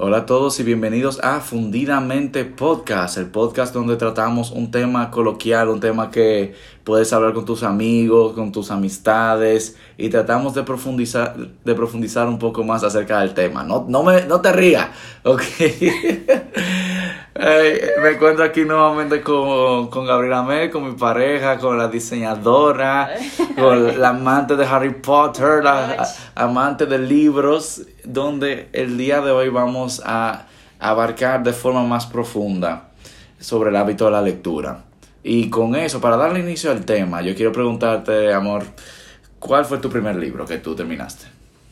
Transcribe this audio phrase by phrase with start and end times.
[0.00, 5.70] Hola a todos y bienvenidos a Fundidamente Podcast, el podcast donde tratamos un tema coloquial,
[5.70, 11.36] un tema que puedes hablar con tus amigos, con tus amistades y tratamos de profundizar,
[11.36, 13.64] de profundizar un poco más acerca del tema.
[13.64, 14.88] No, no, me, no te rías,
[15.24, 15.42] ¿ok?
[17.38, 23.10] Me encuentro aquí nuevamente con, con Gabriela Mel, con mi pareja, con la diseñadora,
[23.56, 29.50] con la amante de Harry Potter, la amante de libros, donde el día de hoy
[29.50, 30.46] vamos a
[30.80, 32.88] abarcar de forma más profunda
[33.38, 34.84] sobre el hábito de la lectura.
[35.22, 38.64] Y con eso, para darle inicio al tema, yo quiero preguntarte, amor,
[39.38, 41.26] ¿cuál fue tu primer libro que tú terminaste?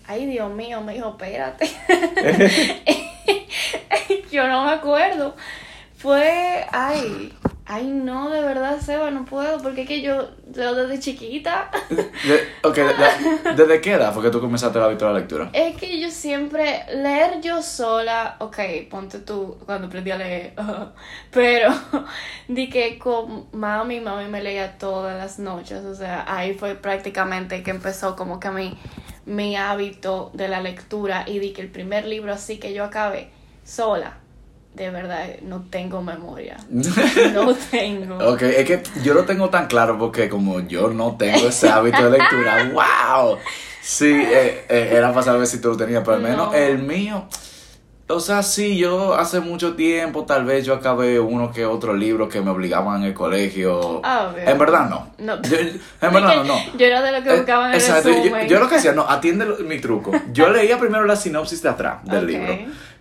[0.07, 1.69] Ay, Dios mío, me dijo, espérate.
[4.30, 5.34] yo no me acuerdo.
[5.96, 7.33] Fue, ay,
[7.65, 11.70] ay, no, de verdad, Seba, no puedo, porque es que yo leo desde chiquita.
[12.62, 12.79] ok,
[13.56, 15.51] ¿desde qué edad fue que tú comenzaste el hábito de la lectura?
[15.52, 18.59] Es que yo siempre, leer yo sola, ok,
[18.91, 20.52] ponte tú cuando aprendí a leer,
[21.32, 21.73] pero
[22.49, 27.62] di que con mami, mami me leía todas las noches, o sea, ahí fue prácticamente
[27.62, 28.79] que empezó como que mi,
[29.24, 33.30] mi hábito de la lectura y di que el primer libro así que yo acabé
[33.66, 34.14] sola
[34.76, 36.56] de verdad no tengo memoria.
[37.32, 38.18] No tengo.
[38.32, 42.10] ok, es que yo lo tengo tan claro porque como yo no tengo ese hábito
[42.10, 42.70] de lectura,
[43.14, 43.38] wow.
[43.82, 47.26] Sí, eh, eh, era para saber si tú lo tenías, pero al menos el mío.
[48.09, 52.28] O sea, sí, yo hace mucho tiempo tal vez yo acabé uno que otro libro
[52.28, 54.00] que me obligaban en el colegio.
[54.04, 55.09] Ah, en verdad no.
[55.18, 55.34] no.
[55.34, 56.59] en verdad no, no.
[56.78, 59.09] Yo era de lo que eh, buscaban en Exacto, yo, yo, lo que hacía, no,
[59.09, 60.12] atiende mi truco.
[60.32, 62.56] Yo leía primero la sinopsis de atrás del libro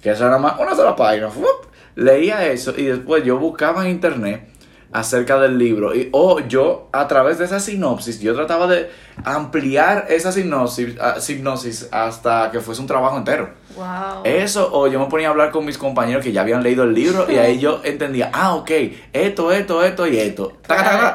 [0.05, 1.31] que eso era más una sola página.
[1.95, 4.47] Leía eso y después yo buscaba en internet
[4.91, 8.91] acerca del libro y o yo a través de esa sinopsis yo trataba de
[9.23, 13.49] ampliar esa sinopsis, uh, hasta que fuese un trabajo entero.
[13.75, 14.23] Wow.
[14.23, 16.93] Eso o yo me ponía a hablar con mis compañeros que ya habían leído el
[16.93, 18.71] libro y ahí yo entendía, ah, ok,
[19.13, 20.57] esto, esto, esto y esto.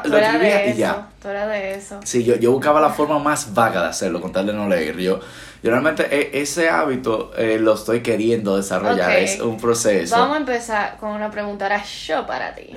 [0.05, 1.09] lo escribía y ya.
[1.23, 1.99] de eso.
[2.03, 4.97] Sí, yo, yo buscaba la forma más vaga de hacerlo, con tal de no leer.
[4.97, 5.19] Yo
[5.63, 10.15] yo realmente e, ese hábito eh, lo estoy queriendo desarrollar, es un proceso.
[10.15, 12.73] Vamos a empezar con una pregunta ahora yo para ti.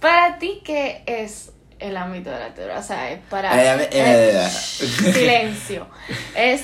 [0.00, 2.78] para ti, ¿qué es el ámbito de la lectura?
[2.78, 3.82] O sea, es para...
[3.82, 5.86] Eh, eh, silencio.
[6.34, 6.62] ¿Es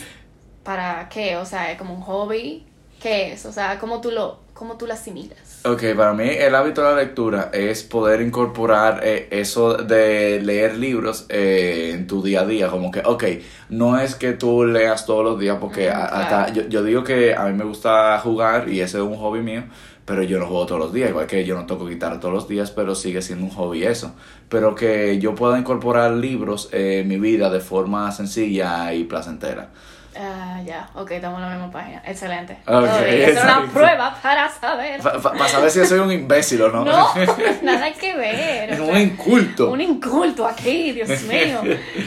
[0.62, 1.36] para qué?
[1.36, 2.66] O sea, ¿es como un hobby?
[3.00, 3.46] ¿Qué es?
[3.46, 5.62] O sea, ¿cómo tú lo, cómo tú lo asimilas?
[5.64, 10.76] Ok, para mí el hábito de la lectura es poder incorporar eh, eso de leer
[10.76, 12.68] libros eh, en tu día a día.
[12.68, 13.24] Como que, ok,
[13.70, 17.46] no es que tú leas todos los días, porque hasta yo, yo, digo que a
[17.46, 19.64] mí me gusta jugar y ese es un hobby mío,
[20.04, 21.08] pero yo no juego todos los días.
[21.08, 24.14] Igual que yo no toco guitarra todos los días, pero sigue siendo un hobby eso.
[24.50, 29.70] Pero que yo pueda incorporar libros en mi vida de forma sencilla y placentera.
[30.16, 32.02] Ah, ya, ok, estamos en la misma página.
[32.04, 32.58] Excelente.
[32.66, 35.00] Okay, es una prueba para saber.
[35.00, 36.84] para saber si soy un imbécil o no.
[36.84, 37.14] No,
[37.62, 38.80] nada que ver.
[38.80, 39.70] un inculto.
[39.70, 41.62] Un inculto aquí, Dios mío.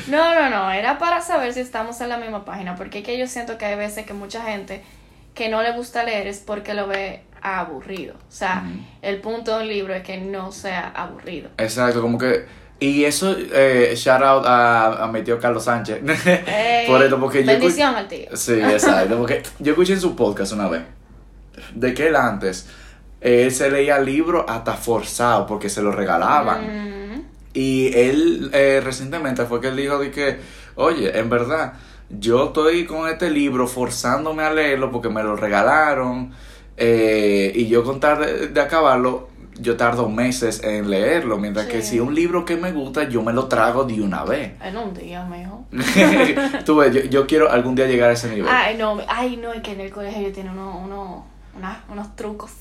[0.07, 3.17] No, no, no, era para saber si estamos en la misma página, porque es que
[3.17, 4.83] yo siento que hay veces que mucha gente
[5.33, 8.15] que no le gusta leer es porque lo ve aburrido.
[8.15, 8.63] O sea,
[9.01, 11.49] el punto de un libro es que no sea aburrido.
[11.57, 12.45] Exacto, como que
[12.79, 15.99] y eso, eh, shout out a, a mi tío Carlos Sánchez.
[16.87, 18.35] Por esto, porque bendición al tío.
[18.35, 19.17] Sí, exacto.
[19.17, 20.81] Porque yo escuché en su podcast una vez
[21.73, 22.67] de que él antes,
[23.21, 27.15] él se leía libros hasta forzado porque se lo regalaban.
[27.15, 27.23] Mm.
[27.53, 30.39] Y él eh, recientemente fue que él dijo de que,
[30.75, 31.73] oye, en verdad,
[32.09, 36.33] yo estoy con este libro forzándome a leerlo porque me lo regalaron.
[36.75, 39.29] Eh, y yo contar de acabarlo,
[39.59, 43.33] yo tardo meses en leerlo, mientras que si un libro que me gusta, yo me
[43.33, 44.53] lo trago de una vez.
[44.61, 45.59] En un día, mejor.
[46.65, 48.47] Tú ves, yo, quiero algún día llegar a ese nivel.
[48.49, 51.25] Ay, no, ay, no, es que en el colegio tiene uno, uno,
[51.89, 52.51] unos trucos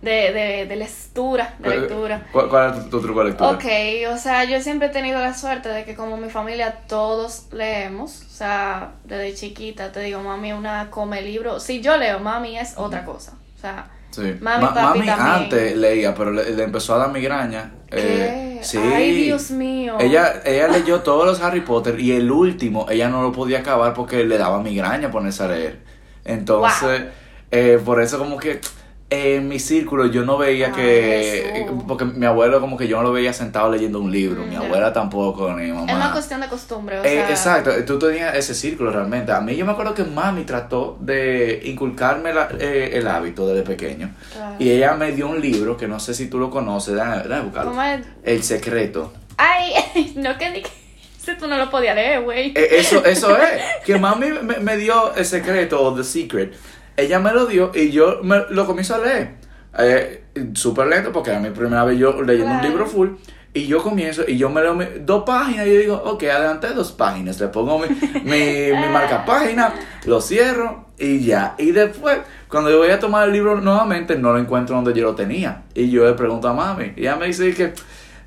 [0.00, 2.26] de, de, de lectura, de lectura.
[2.32, 3.50] ¿Cuál, es tu, truco de lectura?
[3.50, 3.64] Ok,
[4.12, 8.22] o sea, yo siempre he tenido la suerte de que como mi familia todos leemos,
[8.22, 12.74] o sea, desde chiquita te digo, mami una come libro, si yo leo, mami es
[12.76, 14.34] otra cosa, o sea Sí.
[14.40, 17.72] Mami, antes leía, pero le, empezó a dar migraña.
[17.90, 18.78] Eh, sí.
[18.78, 19.98] Ay, Dios mío.
[20.00, 23.92] Ella, ella leyó todos los Harry Potter y el último ella no lo podía acabar
[23.92, 25.80] porque le daba migraña ponerse a leer.
[26.24, 27.02] Entonces,
[27.50, 28.58] eh, por eso como que
[29.08, 33.12] en mi círculo yo no veía que porque mi abuelo como que yo no lo
[33.12, 36.40] veía sentado leyendo un libro mi mm, abuela tampoco ni mi mamá es una cuestión
[36.40, 39.32] de costumbre o eh, exacto tú tenías ese círculo realmente.
[39.32, 44.10] A mí yo me acuerdo que mami trató de inculcarme eh, el hábito desde pequeño.
[44.58, 47.74] Y ella me dio un libro que no sé si tú lo conoces déjame, buscarlo.
[48.22, 49.12] El secreto.
[49.36, 50.62] ay no que ni
[51.38, 52.52] tú no lo podías leer güey.
[52.54, 53.62] Eh, eso eso es.
[53.84, 56.54] Que mami me, me dio el secreto o the secret
[56.96, 59.34] ella me lo dio y yo me, lo comienzo a leer.
[59.78, 63.10] Eh, Súper lento porque era mi primera vez yo leyendo un libro full.
[63.54, 66.92] Y yo comienzo y yo me leo dos páginas y yo digo, ok, adelante dos
[66.92, 67.40] páginas.
[67.40, 69.72] Le pongo mi, mi, mi marca página,
[70.04, 71.54] lo cierro y ya.
[71.56, 75.04] Y después, cuando yo voy a tomar el libro nuevamente, no lo encuentro donde yo
[75.04, 75.62] lo tenía.
[75.74, 76.92] Y yo le pregunto a mami.
[76.96, 77.72] Y ella me dice que,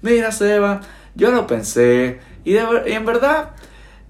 [0.02, 0.82] mira, Seba,
[1.14, 2.20] yo lo pensé.
[2.44, 3.52] Y, de y en verdad,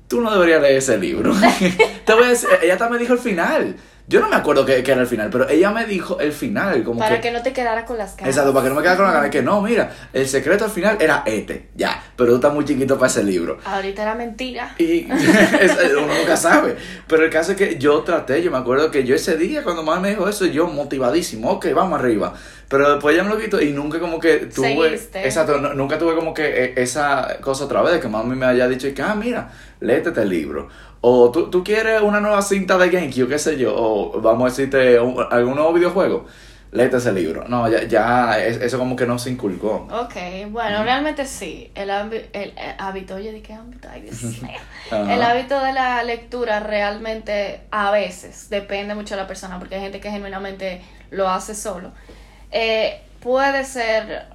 [0.07, 1.33] tú no deberías leer ese libro.
[2.05, 3.75] Te voy a decir, ella también me dijo el final.
[4.09, 6.83] Yo no me acuerdo qué, qué era el final, pero ella me dijo el final.
[6.83, 8.29] Como Para que, que no te quedara con las ganas.
[8.35, 10.71] Exacto, para que no me quede con la gana que no, mira, el secreto al
[10.71, 13.59] final era este, ya, pero tú estás muy chiquito para ese libro.
[13.63, 14.73] Ahorita era mentira.
[14.79, 15.05] Y
[15.97, 16.75] uno nunca sabe.
[17.07, 19.83] Pero el caso es que yo traté, yo me acuerdo que yo ese día cuando
[19.83, 22.33] mamá me dijo eso, yo motivadísimo, ok, vamos arriba.
[22.67, 24.69] Pero después ya me lo quito y nunca como que tuve...
[24.69, 25.25] Seguiste.
[25.25, 28.45] Exacto, no- nunca tuve como que eh, esa cosa otra vez, de que mami me
[28.45, 30.67] haya dicho que, ah, mira, léete este libro.
[31.01, 34.49] O ¿tú, tú quieres una nueva cinta de GameCube, qué sé yo, o vamos a
[34.49, 36.25] decirte un- algún nuevo videojuego,
[36.71, 37.45] léete ese libro.
[37.47, 39.87] No, ya, ya es- eso como que no se inculcó.
[39.91, 40.15] Ok,
[40.49, 41.71] bueno, realmente sí.
[41.73, 43.87] El, el, hábito, oye, ¿de qué hábito?
[43.89, 44.51] Ay, Dios mío.
[44.91, 49.81] El hábito de la lectura realmente a veces depende mucho de la persona, porque hay
[49.81, 50.81] gente que genuinamente
[51.11, 51.91] lo hace solo.
[52.51, 54.25] Eh, puede ser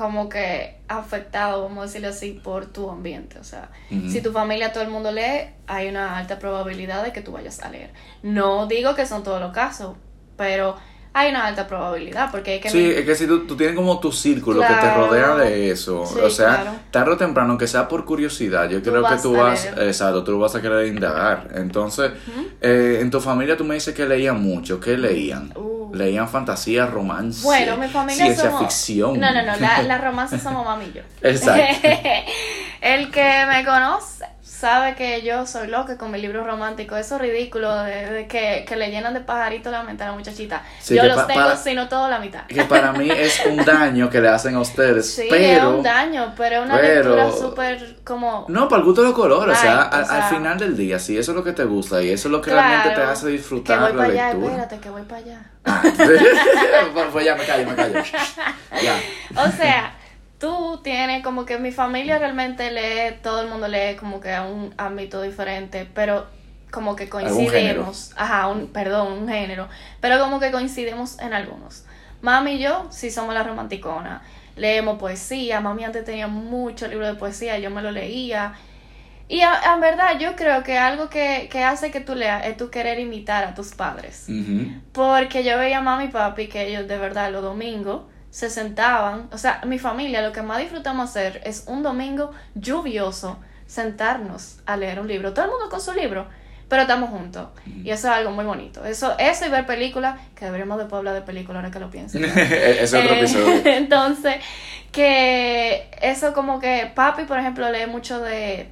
[0.00, 3.38] como que afectado, vamos a decirlo así, por tu ambiente.
[3.38, 3.68] O sea,
[4.08, 7.60] si tu familia todo el mundo lee, hay una alta probabilidad de que tú vayas
[7.60, 7.90] a leer.
[8.22, 9.98] No digo que son todos los casos,
[10.38, 10.76] pero
[11.12, 13.98] hay una alta probabilidad, porque hay que Sí, es que si tú, tú tienes como
[13.98, 16.70] tu círculo que te rodea de eso, Sí, o sea, claro.
[16.90, 20.38] tarde o temprano, que sea por curiosidad, yo Tú creo que tú vas, exacto, tú
[20.38, 21.48] vas a querer indagar.
[21.54, 22.12] Entonces,
[22.60, 25.52] eh, en tu familia tú me dices que leían mucho, ¿qué leían?
[25.56, 25.92] Uh.
[25.92, 28.60] Leían fantasía, romance, Bueno, mi familia ciencia somos...
[28.60, 29.18] ficción.
[29.18, 31.02] No, no, no, la, la romance somos mami y yo.
[31.22, 31.88] Exacto.
[32.80, 34.24] El que me conoce
[34.60, 36.96] sabe que yo soy loca con mi libro romántico.
[36.96, 40.12] Eso es ridículo de, de que, que le llenan de pajaritos la mente a la
[40.12, 40.62] muchachita.
[40.80, 42.44] Sí, yo que los tengo, sino todo la mitad.
[42.46, 45.70] Que para mí es un daño que le hacen a ustedes, Sí, pero...
[45.70, 48.44] es un daño, pero es una pero- lectura súper como...
[48.48, 50.98] No, para el gusto de los colores, o sea, o al, al final del día,
[50.98, 53.02] si eso es lo que te gusta y eso es lo que Claro, realmente te
[53.06, 54.46] hace Que disfrutar voy la para allá, lectura.
[54.52, 55.40] espérate, que voy para allá.
[55.64, 55.82] Ah,
[57.12, 57.94] pues ya me callo, me callo.
[58.82, 58.96] Ya.
[59.42, 59.92] O sea,
[60.40, 64.42] tú tienes como que mi familia realmente lee, todo el mundo lee como que a
[64.42, 66.26] un ámbito diferente, pero
[66.70, 68.12] como que coincidimos.
[68.16, 69.68] Ajá, un, perdón, un género.
[70.00, 71.84] Pero como que coincidimos en algunos.
[72.22, 74.22] Mami y yo sí somos la romanticona.
[74.56, 75.60] Leemos poesía.
[75.60, 78.54] Mami antes tenía muchos libros de poesía, yo me lo leía.
[79.28, 82.70] Y en verdad yo creo que algo que, que hace que tú leas es tu
[82.70, 84.26] querer imitar a tus padres.
[84.92, 89.28] Porque yo veía a mami y papi que ellos de verdad los domingos se sentaban,
[89.32, 94.76] o sea, mi familia lo que más disfrutamos hacer es un domingo lluvioso sentarnos a
[94.76, 96.26] leer un libro, todo el mundo con su libro,
[96.68, 98.84] pero estamos juntos y eso es algo muy bonito.
[98.84, 102.18] Eso eso y ver películas, que deberíamos después hablar de películas ahora que lo pienso.
[102.20, 103.62] Es otro Eh, episodio.
[103.64, 104.36] Entonces,
[104.92, 108.70] que eso como que papi, por ejemplo, lee mucho de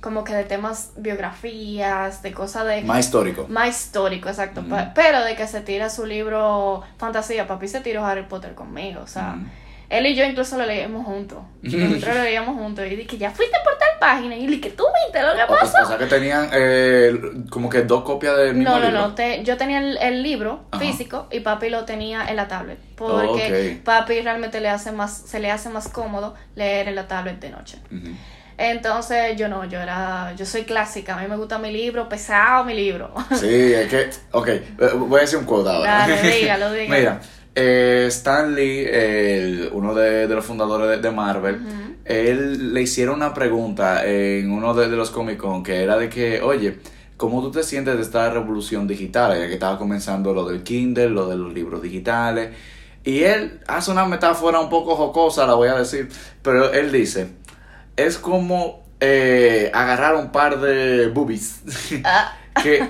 [0.00, 3.46] como que de temas biografías, de cosas de Más histórico.
[3.48, 4.64] más histórico, exacto.
[4.94, 9.06] Pero de que se tira su libro fantasía, papi se tiró Harry Potter conmigo, o
[9.06, 9.36] sea,
[9.88, 11.38] él y yo incluso lo leíamos juntos.
[11.62, 15.20] Nosotros lo leíamos juntos y dije, ya fuiste por tal página y dije, tú viste
[15.20, 15.82] lo que o- pasó.
[15.82, 17.20] o sea que tenían eh,
[17.50, 19.00] como que dos copias del mismo No, no, libro.
[19.08, 19.14] no.
[19.16, 20.80] te- yo tenía el, el libro Ajá.
[20.80, 22.78] físico y papi lo tenía en la tablet.
[22.96, 27.40] Porque papi realmente le hace más, se le hace más cómodo leer en la tablet
[27.40, 27.78] de noche.
[27.90, 28.12] Ujú.
[28.62, 32.62] Entonces yo no, yo era, yo soy clásica, a mí me gusta mi libro, pesado
[32.62, 33.10] mi libro.
[33.34, 34.64] Sí, es que, ok, eh,
[34.98, 36.06] voy a decir un quote ahora.
[36.06, 36.90] Dale, dígalo, dígalo.
[36.94, 37.20] Mira,
[37.54, 41.58] eh, Stan Lee, uno de, de los fundadores de, de Marvel,
[42.04, 46.10] él le hicieron una pregunta en uno de, de los Comic Con que era de
[46.10, 46.80] que, oye,
[47.16, 49.38] ¿cómo tú te sientes de esta revolución digital?
[49.38, 52.50] Ya que estaba comenzando lo del Kindle, lo de los libros digitales.
[53.02, 56.10] Y él hace una metáfora un poco jocosa, la voy a decir,
[56.42, 57.28] pero él dice,
[58.06, 61.62] es como eh, agarrar un par de boobies.
[62.04, 62.86] Ah, que,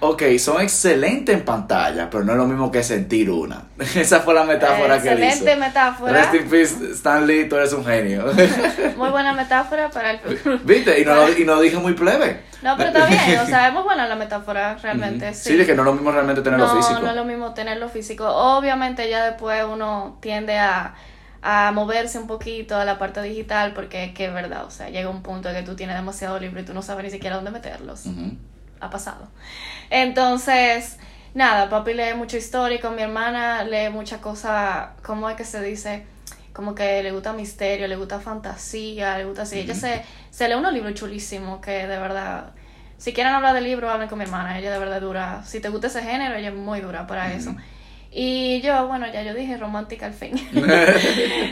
[0.00, 3.64] ok, son excelentes en pantalla, pero no es lo mismo que sentir una.
[3.94, 5.22] Esa fue la metáfora que hizo.
[5.22, 6.12] excelente metáfora.
[6.12, 8.24] Rest in peace, Stan Lee, tú eres un genio.
[8.96, 10.20] Muy buena metáfora para el
[10.64, 11.00] ¿Viste?
[11.00, 12.42] Y no, lo, y no dije muy plebe.
[12.62, 15.34] No, pero está bien, o sea, es muy buena la metáfora realmente.
[15.34, 17.00] Sí, Sí, de que no es lo mismo realmente tenerlo no, físico.
[17.00, 18.26] no es lo mismo tenerlo físico.
[18.26, 20.94] Obviamente ya después uno tiende a,
[21.46, 24.88] a moverse un poquito a la parte digital porque es que es verdad, o sea,
[24.88, 27.36] llega un punto en que tú tienes demasiado libro y tú no sabes ni siquiera
[27.36, 28.06] dónde meterlos.
[28.80, 29.28] Ha pasado.
[29.90, 30.98] Entonces,
[31.34, 36.06] nada, papi lee mucho histórico, mi hermana lee mucha cosa, ¿cómo es que se dice?
[36.54, 39.58] Como que le gusta misterio, le gusta fantasía, le gusta así.
[39.58, 42.54] Ella se, se lee unos libros chulísimos que de verdad
[42.96, 44.58] Si quieren hablar del libro, hablen con mi hermana.
[44.58, 45.42] Ella de verdad dura.
[45.44, 47.54] Si te gusta ese género, ella es muy dura para eso.
[48.16, 50.32] Y yo, bueno, ya yo dije romántica al fin.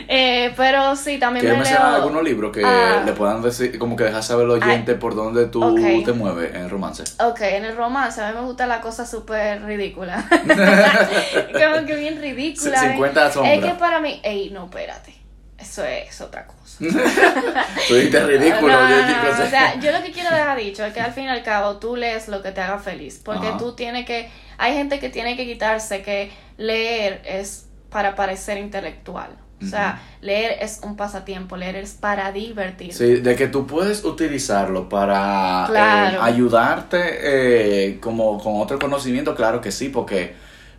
[0.07, 1.95] eh, pero sí, también ¿Quieres me mencionar leo...
[2.03, 3.03] algunos libros que Ah.
[3.05, 6.69] le puedan decir, como que dejar saber al oyente por dónde tú te mueves en
[6.69, 7.03] romance?
[7.19, 10.23] Ok, en el romance a mí me gusta la cosa súper ridícula.
[10.31, 12.79] Como que bien ridícula.
[12.79, 13.57] C- 50 sombras.
[13.57, 15.13] Es que para mí, ey, no, espérate.
[15.57, 16.77] Eso es otra cosa.
[17.87, 18.73] Tú dijiste ridículo.
[18.73, 20.99] No, yo- no, yo- no, O sea, yo lo que quiero dejar dicho es que
[21.01, 23.21] al fin y al cabo tú lees lo que te haga feliz.
[23.23, 23.57] Porque Ajá.
[23.57, 24.29] tú tienes que.
[24.57, 29.37] Hay gente que tiene que quitarse que leer es para parecer intelectual.
[29.61, 32.93] O sea, leer es un pasatiempo, leer es para divertir.
[32.93, 36.17] Sí, de que tú puedes utilizarlo para Claro.
[36.17, 36.97] eh, ayudarte
[37.87, 40.35] eh, como con otro conocimiento, claro que sí, porque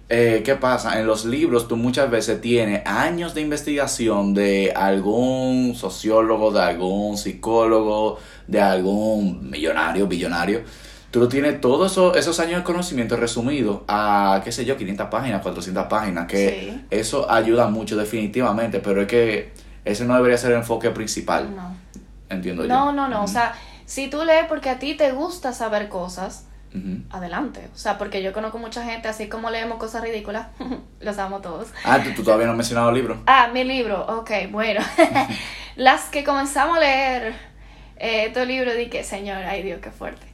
[0.08, 1.00] eh, ¿qué pasa?
[1.00, 7.16] En los libros tú muchas veces tienes años de investigación de algún sociólogo, de algún
[7.16, 10.62] psicólogo, de algún millonario, billonario.
[11.10, 15.06] Tú lo tienes todos esos, esos años de conocimiento resumidos a, qué sé yo, 500
[15.08, 16.84] páginas, 400 páginas, que Sí.
[16.90, 19.52] eso ayuda mucho definitivamente, pero es que
[19.84, 21.54] ese no debería ser el enfoque principal.
[21.54, 21.76] No.
[22.28, 22.68] Entiendo yo.
[22.68, 23.22] No, no, no.
[23.22, 23.54] O sea,
[23.86, 26.46] si tú lees porque a ti te gusta saber cosas,
[27.10, 27.68] Adelante.
[27.72, 30.48] O sea, porque yo conozco mucha gente, así como leemos cosas ridículas,
[31.00, 31.68] los amo todos.
[31.84, 33.22] Ah, tú, tú todavía no has mencionado el libro.
[33.26, 34.80] Ah, mi libro, ok, bueno.
[35.76, 37.34] Las que comenzamos a leer
[37.96, 40.26] eh, estos libros, di que, señor, ay Dios, qué fuerte.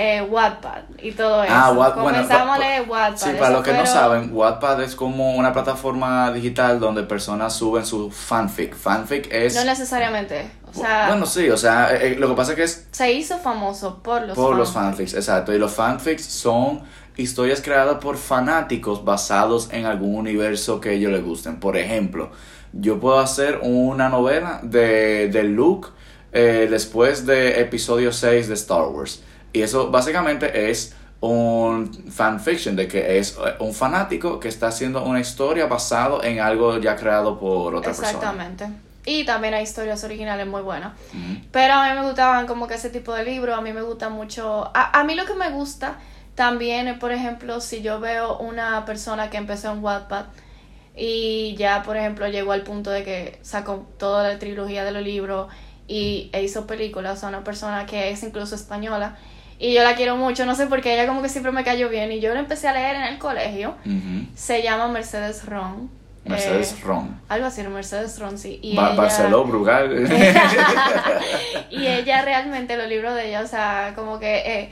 [0.00, 1.52] Eh, Wattpad y todo eso.
[1.52, 3.16] Ah, bueno, Comenzamos a leer Wattpad.
[3.16, 7.84] Sí, para los que no saben, Wattpad es como una plataforma digital donde personas suben
[7.84, 8.76] su fanfic.
[8.76, 9.56] Fanfic es...
[9.56, 10.48] No necesariamente.
[10.70, 13.10] O sea, bueno, sí, o sea, eh, eh, lo que pasa es que es se
[13.10, 15.14] hizo famoso por los por los fanfics.
[15.14, 15.52] fanfics, exacto.
[15.52, 16.82] Y los fanfics son
[17.16, 21.58] historias creadas por fanáticos basados en algún universo que ellos les gusten.
[21.58, 22.30] Por ejemplo,
[22.72, 25.88] yo puedo hacer una novela de, de Luke
[26.30, 29.24] eh, después de episodio 6 de Star Wars.
[29.52, 35.04] Y eso básicamente es un fanfiction de que es eh, un fanático que está haciendo
[35.04, 38.08] una historia basado en algo ya creado por otra persona.
[38.08, 38.66] Exactamente.
[39.04, 40.92] Y también hay historias originales muy buenas.
[41.50, 44.10] Pero a mí me gustaban como que ese tipo de libros, a mí me gusta
[44.10, 45.96] mucho, a, a mí lo que me gusta
[46.34, 50.26] también es, por ejemplo, si yo veo una persona que empezó en Wattpad
[50.94, 55.02] y ya, por ejemplo, llegó al punto de que sacó toda la trilogía de los
[55.02, 55.48] libros
[55.88, 59.16] y e hizo películas, o sea, una persona que es incluso española
[59.58, 61.88] y yo la quiero mucho, no sé por qué, ella como que siempre me cayó
[61.88, 63.74] bien y yo la empecé a leer en el colegio,
[64.34, 65.90] se llama Mercedes Ron.
[66.24, 67.18] Mercedes Eh, Ron.
[67.30, 68.58] Algo así, Mercedes Ron, sí.
[68.62, 70.06] Y Ba- ella- Barceló, Brugal.
[71.70, 74.70] y ella realmente, los libros de ella, o sea, como que eh,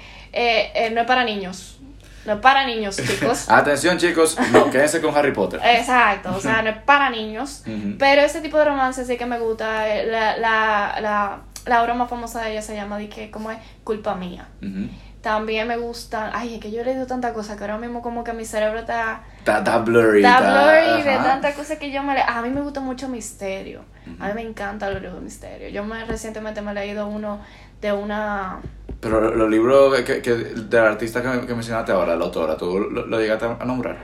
[0.74, 1.78] eh, no es para niños.
[2.26, 3.46] No es para niños, chicos.
[3.50, 5.60] Atención chicos, no, quédense con Harry Potter.
[5.64, 7.62] Exacto, o sea, no es para niños.
[7.98, 9.86] Pero ese tipo de romance sí que me gusta.
[10.04, 13.58] La, la, la, la obra más famosa de ella se llama, de que, ¿cómo es?
[13.84, 14.48] Culpa mía.
[14.62, 14.88] Ujú.
[15.20, 18.22] También me gustan, ay, es que yo he leído tanta cosa que ahora mismo como
[18.22, 20.24] que mi cerebro está, Está, blurry.
[20.24, 21.24] está blurry de ajá.
[21.24, 22.22] tantas cosas que yo me le...
[22.22, 23.80] A mí me gusta mucho misterio.
[24.20, 25.68] A mí me encanta los libros de misterio.
[25.70, 27.40] Yo me recientemente me he leído uno
[27.80, 28.60] de una...
[29.00, 33.06] Pero los libros que, que, del artista que, que mencionaste ahora, la autora, ¿tú lo,
[33.06, 33.96] lo llegaste a nombrar?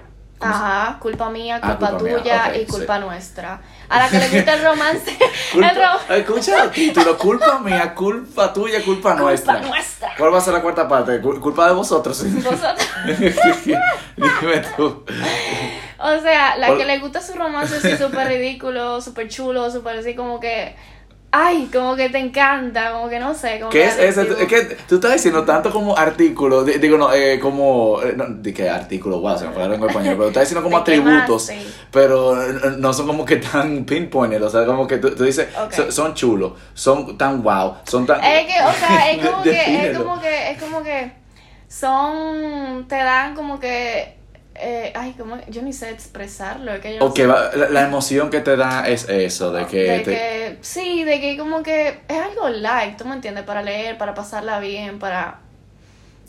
[0.43, 3.61] ¿Cómo se- Ajá, culpa mía, Ah, culpa, tuya y culpa nuestra.
[3.89, 5.19] A la que le gusta el romance,
[5.53, 9.55] Culpa, el ro- escucha el título, culpa mía, culpa tuya, culpa nuestra.
[9.61, 10.15] culpa nuestra.
[10.19, 11.21] ¿Cuál va a ser la cuarta parte?
[11.23, 12.25] Cul- Culpa de vosotros.
[12.43, 12.89] Vosotros.
[14.17, 15.05] Dime tú.
[15.99, 20.15] O sea, la que le gusta su romance así súper ridículo, súper chulo, súper así
[20.17, 20.75] como que...
[21.35, 23.59] Ay, como que te encanta, como que no sé.
[23.59, 24.41] Como ¿Qué que es adictivo.
[24.41, 28.27] Es que tú estás diciendo tanto como artículo, di- digo, no, eh, como, eh, no,
[28.29, 31.51] di que artículo, wow, se me fue la lengua español, pero estás diciendo como atributos,
[31.91, 35.49] pero eh, no son como que tan pinpointed, o sea, como que tú, tú dices,
[35.71, 38.23] son, son chulos, son tan wow, son tan...
[38.23, 41.13] Es que, o sea, es como que, es como que, es como que
[41.69, 44.17] son, te dan como que,
[44.55, 47.27] eh, ay, como, yo ni sé expresarlo, es que yo no O que sé.
[47.27, 49.77] va- la, la emoción que te da es eso, de que...
[49.83, 53.63] de te- que, sí, de que como que es algo light, tú me entiendes, para
[53.63, 55.41] leer, para pasarla bien, para...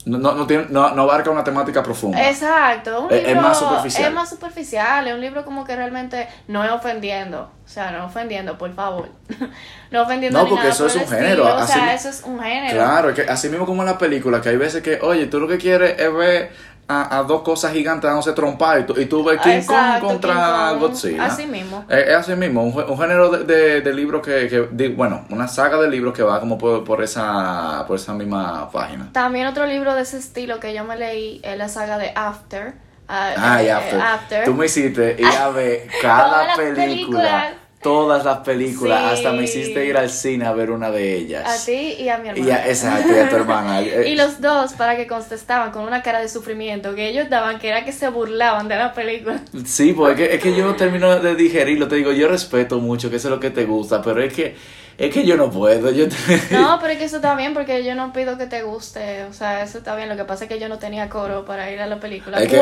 [0.05, 2.29] no, no, no, tiene- no, no abarca una temática profunda.
[2.29, 4.05] Exacto, un Es- es libro más superficial.
[4.09, 8.05] Es más superficial, es un libro como que realmente no es ofendiendo, o sea, no
[8.05, 9.07] ofendiendo, por favor.
[9.91, 12.21] no ofendiendo No, ni porque nada eso por es un género, O sea, eso es
[12.23, 12.73] un género.
[12.75, 15.39] Claro, es que así mismo como en la película, que hay veces que, oye, tú
[15.39, 16.51] lo que quieres es ver
[16.87, 20.13] a, a dos cosas gigantes dándose trompar y tú, y tú ves King Exacto, Kong
[20.13, 20.79] contra King Kong.
[20.79, 21.25] Godzilla.
[21.25, 21.85] Así mismo.
[21.89, 25.25] Es, es así mismo, un, un género de, de, de libros que, que di- bueno,
[25.29, 29.09] una saga de libros que va como por, por esa por esa misma página.
[29.13, 32.73] También otro libro de ese estilo que yo me leí es la saga de After.
[33.07, 34.01] Ah, Ay, eh, after.
[34.01, 34.43] After.
[34.45, 37.53] Tú me hiciste ir a ver cada película.
[37.83, 39.15] Todas las películas, Sí.
[39.17, 41.45] hasta me hiciste ir al cine a ver una de ellas.
[41.45, 42.55] A ti y a mi Y hermana.
[42.55, 43.81] a, exacto, y a tu hermana.
[43.83, 47.59] Eh, Y los dos, para que contestaban con una cara de sufrimiento, que ellos daban,
[47.59, 49.39] que era que se burlaban de la película.
[49.65, 52.79] Sí, porque es que, es que yo no termino de digerirlo, te digo, yo respeto
[52.79, 54.55] mucho que eso es lo que te gusta, pero es que,
[54.97, 56.15] es que yo no puedo, yo te-
[56.51, 59.33] No, pero es que eso está bien, porque yo no pido que te guste, o
[59.33, 60.09] sea, eso está bien.
[60.09, 62.37] Lo que pasa es que yo no tenía coro para ir a la película.
[62.37, 62.57] Es que-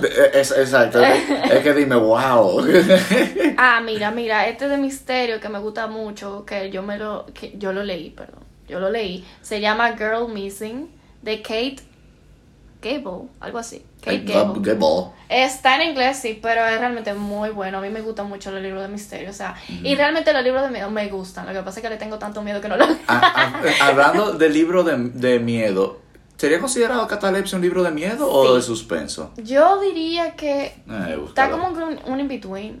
[0.00, 2.64] de- es, exacto, es que dime, wow.
[3.56, 7.52] Ah, mira, mira, este de misterio que me gusta mucho, que yo me lo, que
[7.56, 10.90] yo lo leí, perdón, yo lo leí, se llama Girl Missing,
[11.22, 11.78] de Kate
[13.02, 13.82] Gable, algo así.
[14.00, 14.74] Kate Gable.
[14.74, 15.10] Ball.
[15.28, 17.78] Está en inglés, sí, pero es realmente muy bueno.
[17.78, 19.96] A mí me gustan mucho los libros de misterio, o sea, y Mm.
[19.96, 21.46] realmente los libros de miedo me gustan.
[21.46, 22.98] Lo que pasa es que le tengo tanto miedo que no los leo.
[23.08, 26.00] Ah, ah, hablando del libro de, de miedo,
[26.36, 29.32] ¿sería considerado Catalepsia un libro de miedo o de suspenso?
[29.36, 32.80] Yo diría que Eh, está como un, un in-between.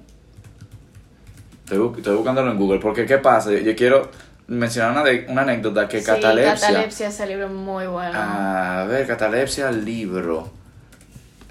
[1.64, 3.50] Estoy, bu- estoy buscándolo en Google, porque ¿qué pasa?
[3.50, 4.08] Yo, yo quiero
[4.48, 4.92] mencionar
[5.28, 6.68] una, anécdota que Sí, catalepsia...
[6.68, 8.12] Catalepsia, ese libro es muy bueno.
[8.14, 10.50] A ver, catalepsia, libro.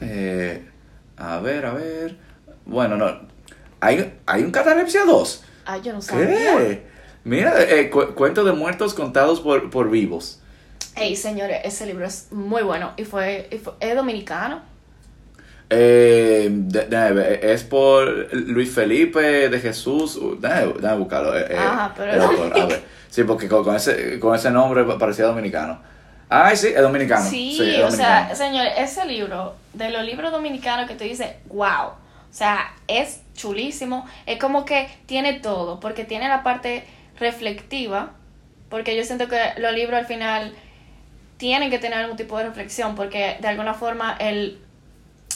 [0.01, 0.63] Eh,
[1.17, 2.17] a ver, a ver.
[2.65, 3.19] Bueno, no.
[3.81, 5.43] ¿Hay, hay un catalepsia 2?
[5.65, 6.27] Ay, yo no sabía.
[6.27, 6.83] ¿Qué?
[7.23, 10.39] Mira, eh, cu- cuento de muertos contados por, por vivos.
[10.95, 14.61] Ey, señores, ese libro es muy bueno y fue, y fue- es dominicano.
[15.69, 20.15] Eh, de- de- es por Luis Felipe de Jesús.
[20.17, 21.37] uh, Déjame, buscarlo.
[21.37, 22.83] eh, eh, Ajá, pero- el autor, a ver.
[23.09, 25.79] Sí, porque con, con ese, con ese nombre parecía dominicano.
[26.29, 27.25] Ay, sí, es dominicano.
[27.27, 31.87] Sí, es o sea, señores, ese libro, de los libros dominicanos que tú dices, wow,
[31.87, 31.97] o
[32.31, 36.83] sea, es chulísimo, es como que tiene todo, porque tiene la parte
[37.19, 38.11] reflectiva,
[38.69, 40.53] porque yo siento que los libros al final
[41.37, 44.59] tienen que tener algún tipo de reflexión, porque de alguna forma el,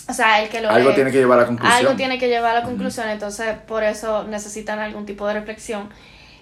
[0.09, 1.77] o sea, el que lo Algo lee- tiene que llevar a la conclusión.
[1.79, 5.89] algo tiene que llevar a la conclusión, entonces por eso necesitan algún tipo de reflexión.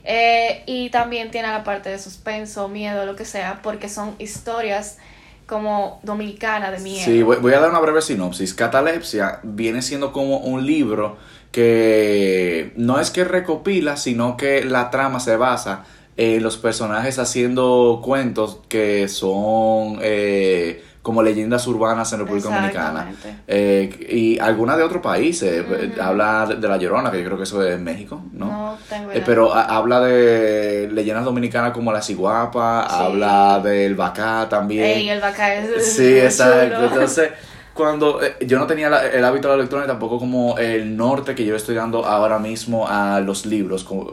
[0.09, 4.97] Eh, y también tiene la parte de suspenso, miedo, lo que sea, porque son historias
[5.45, 7.03] como dominicanas de miedo.
[7.05, 8.53] Sí, voy, voy a dar una breve sinopsis.
[8.53, 11.17] Catalepsia viene siendo como un libro
[11.51, 15.83] que no es que recopila, sino que la trama se basa
[16.15, 23.13] en los personajes haciendo cuentos que son eh, como leyendas urbanas en República Dominicana.
[23.47, 25.63] Eh, y algunas de otros países.
[25.65, 26.01] eh, Ujú.
[26.01, 28.45] Habla de, de La Llorona, que yo creo que eso es México, ¿no?
[28.47, 29.25] No tengo Eh, idea.
[29.25, 32.95] pero ha- habla de leyendas dominicanas como La Ciguapa, Sí.
[32.99, 34.83] habla del Bacá también.
[34.83, 36.83] Ey, el vaca es Sí, exacto.
[36.83, 37.29] Entonces,
[37.73, 40.97] cuando eh, yo no tenía la- el hábito de la lectura, ni tampoco como el
[40.97, 44.11] norte que yo estoy dando ahora mismo a los libros como,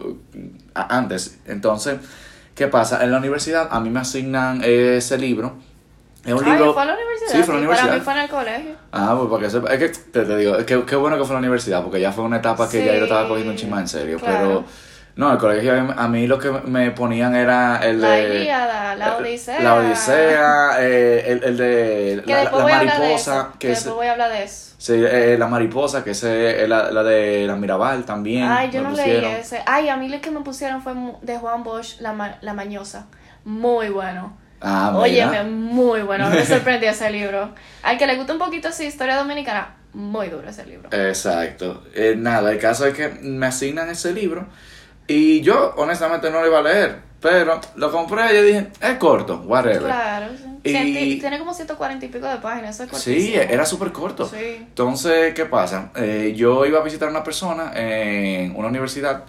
[0.76, 1.40] a- antes.
[1.46, 1.96] Entonces,
[2.54, 3.02] ¿qué pasa?
[3.02, 5.54] En la universidad a mí me asignan ese libro.
[6.24, 6.72] Es un Ay, libro.
[6.72, 7.30] fue a la universidad.
[7.32, 7.94] Sí, fue a la Para universidad.
[7.94, 8.74] mí fue en el colegio.
[8.92, 9.72] Ah, pues para que sepa.
[9.74, 12.00] Es que te, te digo, es que qué bueno que fue a la universidad, porque
[12.00, 14.18] ya fue una etapa que ya yo estaba cogiendo un chisma en serio.
[14.18, 14.38] claro.
[14.38, 14.64] Pero,
[15.16, 18.36] no, el colegio a mí- lo que me ponían era el La de.
[18.40, 19.60] Ilíada, la Odisea.
[19.60, 23.52] La Odisea, eh, el, el de Que la, la de mariposa, eso.
[23.52, 24.74] que Que es, después voy a hablar de eso.
[24.76, 28.44] sí, eh, la mariposa, que es eh, la, la de la Mirabal también.
[28.50, 29.22] Ay, yo no pusieron.
[29.30, 29.62] leí ese.
[29.66, 33.06] Ay, a mí lo que me pusieron fue de Juan Bosch, La, Ma- la Mañosa.
[33.44, 34.36] Muy bueno.
[34.64, 34.92] Ah.
[34.96, 36.28] Óyeme, muy bueno.
[36.30, 37.54] Me sorprendió ese libro.
[37.82, 40.88] Al que le gusta un poquito esa historia dominicana, muy duro ese libro.
[40.92, 41.84] Exacto.
[41.94, 44.46] Eh, nada, el caso es que me asignan ese libro
[45.06, 48.94] y yo honestamente no lo iba a leer, pero lo compré y yo dije, es
[48.98, 49.82] corto, whatever.
[49.82, 50.44] Claro, sí.
[50.64, 54.26] Y- Cienti- Tiene como 140 y pico de páginas, eso es Sí, era súper corto.
[54.26, 54.56] Sí.
[54.60, 55.90] Entonces, ¿qué pasa?
[55.94, 59.24] Eh, yo iba a visitar a una persona en una universidad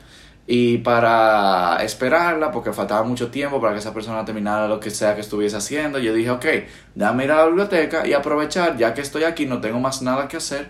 [0.48, 5.16] y para esperarla, porque faltaba mucho tiempo para que esa persona terminara lo que sea
[5.16, 6.46] que estuviese haciendo, yo dije, ok,
[6.94, 10.28] dame ir a la biblioteca y aprovechar, ya que estoy aquí, no tengo más nada
[10.28, 10.70] que hacer,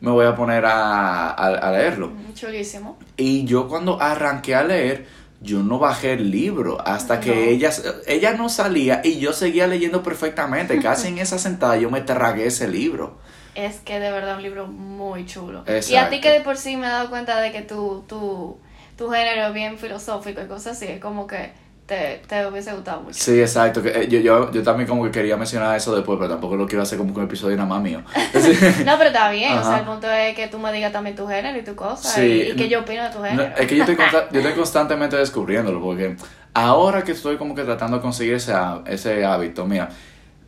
[0.00, 2.12] me voy a poner a, a- a leerlo.
[2.34, 2.98] Chulísimo.
[3.18, 5.06] Y yo cuando arranqué a leer,
[5.42, 7.20] yo no bajé el libro hasta No.
[7.20, 7.70] que ella,
[8.06, 10.78] ella no salía y yo seguía leyendo perfectamente.
[10.82, 13.18] Casi en esa sentada yo me tragué ese libro.
[13.54, 15.64] Es que de verdad un libro muy chulo.
[15.90, 18.58] Y a ti que de por sí me he dado cuenta de que tu, tu,
[19.00, 21.52] tu género bien filosófico y cosas así, es como que
[21.86, 23.14] te, te hubiese gustado mucho.
[23.18, 23.82] Sí, exacto.
[23.82, 26.66] que, eh, yo, yo, yo también como que quería mencionar eso después, pero tampoco lo
[26.66, 28.02] quiero hacer como que un episodio nada más mío.
[28.84, 31.26] No, pero está bien, o sea, el punto es que tú me digas también tu
[31.26, 32.20] género y tu cosa Sí.
[32.20, 33.54] y, y que yo opino de tu No, género.
[33.56, 33.96] es que yo estoy,
[34.32, 36.14] yo estoy constantemente descubriéndolo, porque
[36.52, 38.52] ahora que estoy como que tratando de conseguir ese,
[38.84, 39.88] ese hábito, mira,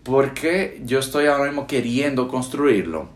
[0.02, 3.08] ¿por qué yo estoy ahora mismo queriendo construirlo?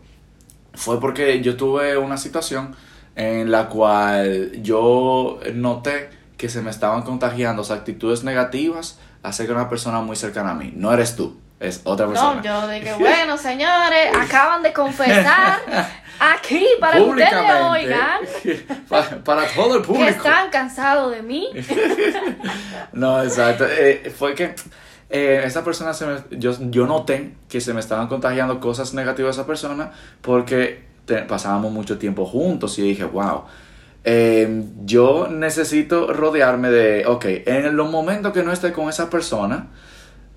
[0.73, 2.75] Fue porque yo tuve una situación
[3.17, 9.53] en la cual yo noté que se me estaban contagiando o sea, actitudes negativas acerca
[9.53, 10.71] de una persona muy cercana a mí.
[10.75, 12.35] No eres tú, es otra persona.
[12.35, 15.59] No, yo dije, bueno, señores, acaban de confesar
[16.19, 18.19] aquí para que ustedes oigan.
[18.87, 20.05] para, para, todo el público.
[20.05, 21.49] Que están cansados de mí.
[22.93, 23.65] no, exacto.
[23.67, 24.53] Eh, fue que
[25.09, 29.35] eh, esa persona, se me, yo, yo noté que se me estaban contagiando cosas negativas
[29.35, 30.85] a esa persona porque
[31.27, 33.43] pasábamos mucho tiempo juntos y dije, wow.
[34.03, 39.67] Eh, yo necesito rodearme de, ok, en los momentos que no esté con esa persona,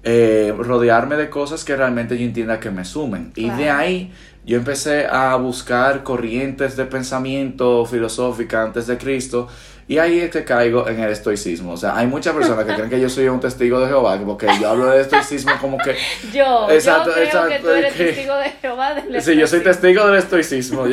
[0.03, 3.33] eh, rodearme de cosas que realmente yo entienda que me sumen.
[3.37, 4.13] Y de ahí
[4.47, 9.49] yo empecé a buscar corrientes de pensamiento filosófica antes de Cristo.
[9.90, 11.72] Y ahí es que caigo en el estoicismo.
[11.72, 14.46] O sea, hay muchas personas que creen que yo soy un testigo de Jehová, porque
[14.61, 15.96] yo hablo de estoicismo como que...
[16.33, 19.64] Yo, exacto, yo creo exacto, que tú eres testigo de Jehová del Sí, yo soy
[19.64, 20.85] testigo del estoicismo.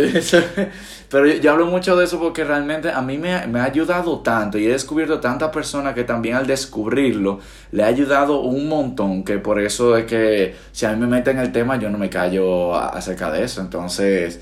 [1.11, 4.65] Pero yo, hablo mucho de eso porque realmente a mí me, ha ayudado tanto y
[4.65, 7.39] he descubierto tanta persona que también al descubrirlo
[7.71, 11.37] le ha ayudado un montón, que por eso es que si a mí me meten
[11.37, 13.61] el tema yo no me callo acerca de eso.
[13.61, 14.41] Entonces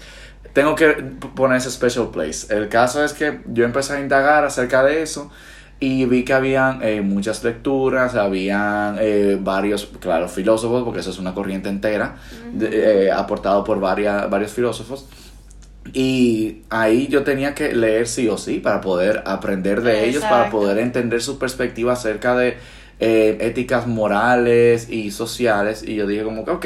[0.56, 0.88] tengo que
[1.36, 2.48] poner ese special place.
[2.50, 5.30] El caso es que yo empecé a indagar acerca de eso
[5.82, 11.20] y vi que habían eh, muchas lecturas, habían eh, varios, claro, filósofos, porque eso es
[11.20, 12.16] una corriente entera,
[12.62, 15.10] eh, aportado por varias, varios filósofos.
[15.92, 20.50] Y ahí yo tenía que leer sí o sí para poder aprender de ellos, para
[20.50, 22.58] poder entender su perspectiva acerca de
[23.02, 25.84] eh, éticas morales y sociales.
[25.86, 26.66] Y yo dije como que, ok,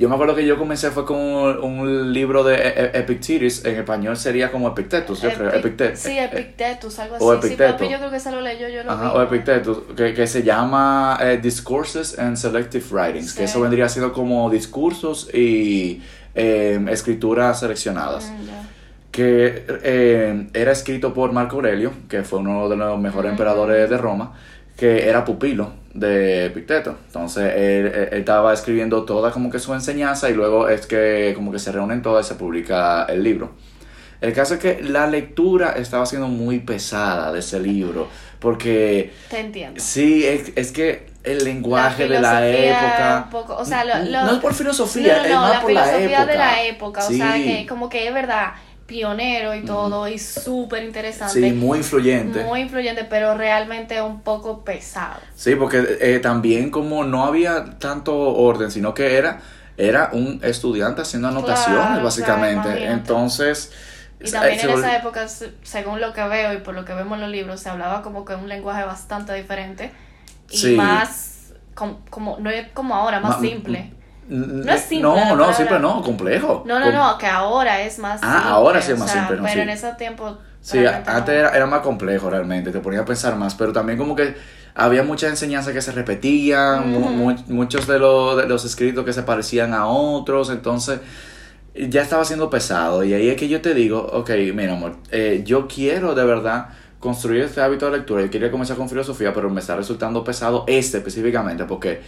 [0.00, 4.16] yo me acuerdo que yo comencé fue con un, libro de e-, Epictetus, en español
[4.16, 5.52] sería como Epictetus, yo creo.
[5.52, 6.00] Epictetus.
[6.00, 7.24] Sí, Epictetus, algo así.
[7.24, 7.80] O Epictetus.
[7.86, 10.42] Sí, yo creo que se lo leyó, yo lo Ajá, O Epictetus, que, que se
[10.42, 16.02] llama eh, Discourses and Selective Writings, que eso vendría siendo como discursos y
[16.34, 18.30] Em, escrituras seleccionadas.
[18.30, 23.90] Mm, que eh, era escrito por Marco Aurelio, que fue uno de los mejores emperadores
[23.90, 24.34] de Roma,
[24.80, 26.96] que era pupilo de Epicteto.
[27.08, 31.58] Entonces él, estaba escribiendo toda como que su enseñanza y luego es que como que
[31.58, 33.52] se reúnen todas y se publica el libro.
[34.22, 39.12] El caso es que la lectura estaba siendo muy pesada de ese libro, porque...
[39.28, 39.80] Te entiendo.
[39.82, 43.28] Sí, es, es que el lenguaje de la época.
[43.58, 45.98] o sea, no es por filosofía, es más por la época.
[45.98, 48.52] filosofía de la época, o sea, que como que es verdad,
[48.90, 51.40] pionero y todo, y súper interesante.
[51.40, 52.42] Sí, muy influyente.
[52.42, 55.20] Muy influyente, pero realmente un poco pesado.
[55.36, 59.42] Sí, porque eh, también como no había tanto orden, sino que era,
[59.76, 62.86] era un estudiante haciendo anotaciones, básicamente.
[62.86, 63.72] Entonces...
[64.22, 65.28] Y también en esa época,
[65.62, 68.24] según lo que veo y por lo que vemos en los libros, se hablaba como
[68.24, 69.92] que un lenguaje bastante diferente
[70.50, 73.92] y más como, no es como ahora, más simple.
[74.30, 75.02] No es simple.
[75.02, 76.62] No, no, simple no, complejo.
[76.64, 79.38] No, no, no, que ahora es más ah, ahora sí es más simple.
[79.42, 80.38] pero en ese tiempo...
[80.62, 84.14] Sí, antes era, era, más complejo realmente, te ponía a pensar más, pero también como
[84.14, 84.36] que
[84.74, 86.92] había muchas enseñanzas que se repetían,
[87.48, 91.00] muchos de, de los escritos que se parecían a otros, entonces
[91.74, 93.02] ya estaba siendo pesado.
[93.02, 96.68] Y ahí es que yo te digo, ok, mira amor, eh, yo quiero de verdad
[96.98, 98.22] construir este hábito de lectura.
[98.22, 102.00] Yo quería comenzar con filosofía, pero me está resultando pesado este específicamente, porque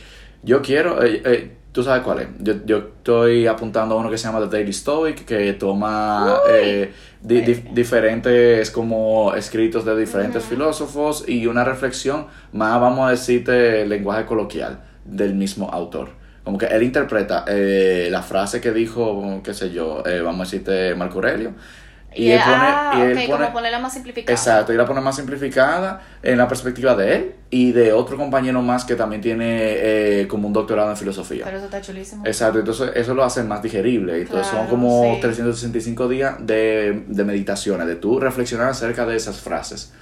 [0.43, 4.19] yo quiero, eh, eh, tú sabes cuál es, yo, yo, estoy apuntando a uno que
[4.19, 11.47] se llama The Daily Stoic, que toma eh, diferentes como escritos de diferentes filósofos y
[11.47, 16.09] una reflexión más, vamos a decirte, lenguaje coloquial del mismo autor.
[16.45, 21.15] Como que él interpreta la frase que dijo, qué sé yo, vamos a decirte Marco
[21.19, 21.53] Aurelio,
[22.15, 24.37] y, él pone, ah, y él como ponerla más simplificada.
[24.37, 28.63] Exacto, y la pone más simplificada en la perspectiva de él y de otro compañero
[28.63, 31.45] más que también tiene eh, como un doctorado en filosofía.
[31.45, 32.25] Pero eso está chulísimo.
[32.27, 34.23] Exacto, entonces eso lo hace más digerible.
[34.23, 39.93] Entonces son como 365 días de, de meditaciones, de tú reflexionar acerca de esas frases.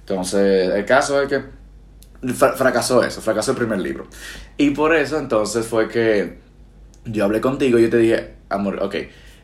[0.00, 1.42] Entonces, el caso es que
[2.34, 4.06] fracasó eso, fracasó el primer libro.
[4.56, 6.38] Y por eso entonces fue que
[7.04, 8.96] yo hablé contigo y yo te dije, amor, ok,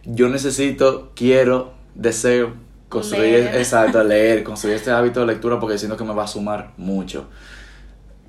[0.04, 2.54] yo necesito, quiero deseo
[2.88, 3.56] construir, leer.
[3.56, 7.28] exacto, leer, construir este hábito de lectura porque siento que me va a sumar mucho.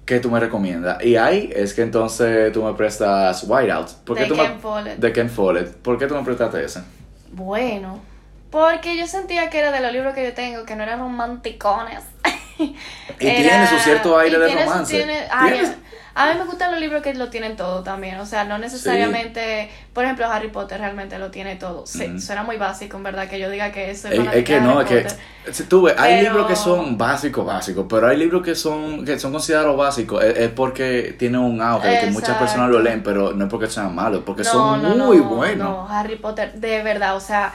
[0.05, 1.03] ¿Qué tú me recomiendas?
[1.03, 3.89] Y ahí es que entonces tú me prestas Whiteout.
[4.05, 4.97] ¿Por de Ken Follett.
[4.97, 5.75] De Ken Follett.
[5.75, 6.81] ¿Por qué tú me prestaste ese?
[7.31, 8.01] Bueno,
[8.49, 12.03] porque yo sentía que era de los libros que yo tengo, que no eran romanticones.
[12.57, 12.75] y
[13.19, 14.95] tiene su cierto aire de romance.
[14.97, 15.27] tiene,
[16.15, 19.69] a mí me gustan los libros que lo tienen todo también, o sea, no necesariamente,
[19.93, 21.85] por ejemplo, Harry Potter realmente lo tiene todo.
[21.85, 24.19] Sí, suena muy básico, en verdad, que yo diga que eso es...
[24.33, 25.07] Es que no, es que,
[25.51, 29.19] si tú ves, hay libros que son básicos, básicos, pero hay libros que son que
[29.19, 33.45] son considerados básicos, es, porque tienen un auge, que muchas personas lo leen, pero no
[33.45, 35.69] es porque sean malos, porque son muy buenos.
[35.69, 37.53] No, Harry Potter, de verdad, o sea...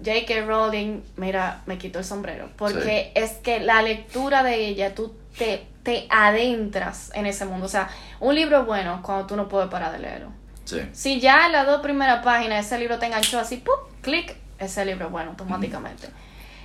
[0.00, 0.46] J.K.
[0.46, 5.66] Rowling, mira, me quito el sombrero, porque es que la lectura de ella, tú te
[5.88, 7.64] te adentras en ese mundo.
[7.64, 7.88] O sea,
[8.20, 10.30] un libro bueno cuando tú no puedes parar de leerlo.
[10.66, 10.82] Sí.
[10.92, 13.74] Si ya en las dos primeras páginas ese libro te enganchó así, ¡pum!
[14.02, 16.08] clic, ese libro es bueno automáticamente.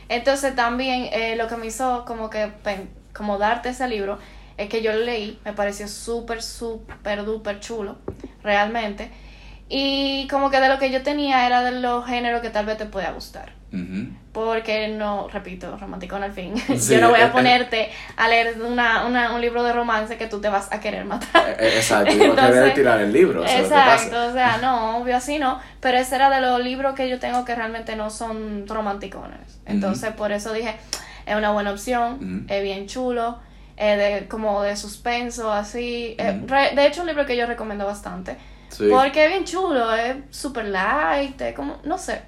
[0.09, 2.51] Entonces también eh, lo que me hizo como que
[3.13, 4.19] como darte ese libro
[4.57, 7.95] es que yo lo leí, me pareció súper, súper, duper chulo,
[8.43, 9.09] realmente.
[9.69, 12.77] Y como que de lo que yo tenía era de los géneros que tal vez
[12.77, 13.53] te pueda gustar.
[14.31, 16.53] Porque no, repito, romántico al fin.
[16.77, 17.31] Sí, yo no voy eh, a eh.
[17.31, 21.05] ponerte a leer una, una, un libro de romance que tú te vas a querer
[21.05, 21.55] matar.
[21.59, 23.43] Eh, Exacto, no quería Entonces, tirar el libro.
[23.45, 27.19] Exacto, o sea, no, obvio así no, pero ese era de los libros que yo
[27.19, 29.59] tengo que realmente no son romanticones.
[29.65, 30.75] Entonces, por eso dije,
[31.25, 33.39] es una buena opción, es bien chulo,
[33.77, 36.15] es de, como de suspenso, así.
[36.19, 38.38] Eh, re- de hecho, un libro que yo recomiendo bastante,
[38.69, 38.88] Sí.
[38.89, 42.21] porque es bien chulo, es super light, es como, no sé.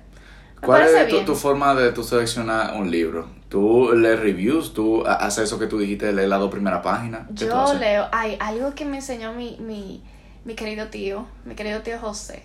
[0.65, 3.27] ¿Cuál es tu, tu forma de tú seleccionar un libro?
[3.49, 4.73] ¿Tú lees reviews?
[4.73, 7.21] ¿Tú ha- haces eso que tú dijiste, leer las dos primeras páginas?
[7.37, 10.01] ¿Qué tú Yo leo, hay algo que me enseñó mi, mi,
[10.43, 12.43] mi querido tío, mi querido tío José.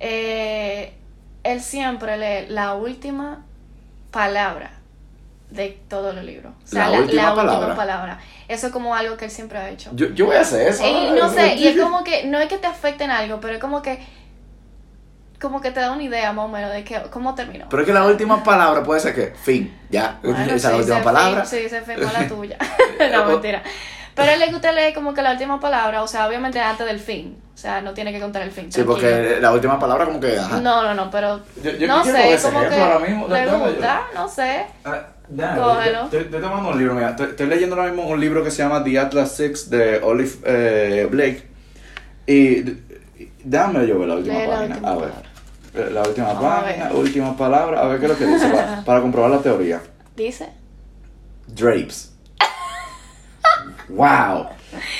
[0.00, 0.92] Eh,
[1.44, 3.44] él siempre lee la última
[4.10, 4.72] palabra
[5.50, 6.52] de todos los libros.
[6.64, 7.58] O sea, La la, última la palabra.
[7.58, 8.18] última palabra.
[8.48, 9.90] Eso es como algo que él siempre ha hecho.
[9.94, 10.84] Yo, yo voy a hacer eso.
[10.86, 13.54] y no sé, y es como que, no es que te afecte en algo, pero
[13.54, 14.00] es como que,
[15.40, 17.66] como que te da una idea más o menos de que, cómo terminó.
[17.68, 20.18] Pero es que la última palabra puede ser que, fin, ya.
[20.22, 21.44] Bueno, Esa es la última palabra.
[21.44, 22.56] fin- sí, se firmó la tuya.
[23.12, 23.62] no, mentira.
[24.14, 26.86] Pero a él le gusta leer como que la última palabra, o sea, obviamente antes
[26.86, 27.36] del fin.
[27.54, 28.64] O sea, no tiene que contar el fin.
[28.72, 28.94] Sí, tranquilo.
[28.94, 30.58] porque la última palabra como que, ajá.
[30.60, 33.28] No, no, no, pero Yo- yo no quiero sé, como que ahora mismo.
[33.28, 34.66] le gusta, no sé.
[35.28, 36.04] Ya, Cógelo.
[36.04, 37.10] Estoy, estoy tomando un libro, mira.
[37.10, 40.30] Estoy, estoy leyendo ahora mismo un libro que se llama The Atlas Six de Olive
[40.44, 41.48] eh, Blake.
[42.26, 42.62] Y
[43.44, 44.74] déjame yo ver la última Lee la página.
[44.76, 45.00] última a ver.
[45.10, 45.25] palabra.
[45.76, 47.80] Eh, La última Vamos página, última palabra.
[47.80, 49.82] A ver qué es lo que dice para, para comprobar la teoría.
[50.16, 50.48] Dice.
[51.46, 52.12] Drapes.
[53.88, 54.48] ¡Wow!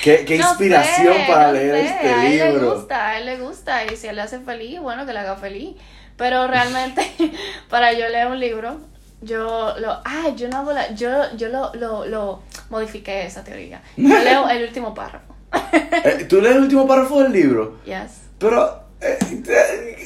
[0.02, 2.74] ¡Qué, qué No inspiración sé, para no leer sé, este a él le libro!
[2.76, 3.84] gusta, a él le gusta.
[3.84, 5.76] Y si él le hace feliz, bueno, que le haga feliz.
[6.16, 7.10] Pero realmente,
[7.68, 8.78] para yo leer un libro,
[9.22, 9.90] yo lo.
[10.04, 10.94] Ah, yo no hago la.
[10.94, 13.82] Yo, yo lo, lo, lo modifiqué esa teoría.
[13.96, 15.34] Yo leo el último párrafo.
[15.72, 17.78] Eh, ¿Tú lees el último párrafo del libro?
[17.84, 18.20] Yes.
[18.38, 18.85] Pero.
[19.00, 19.96] Eh, eh.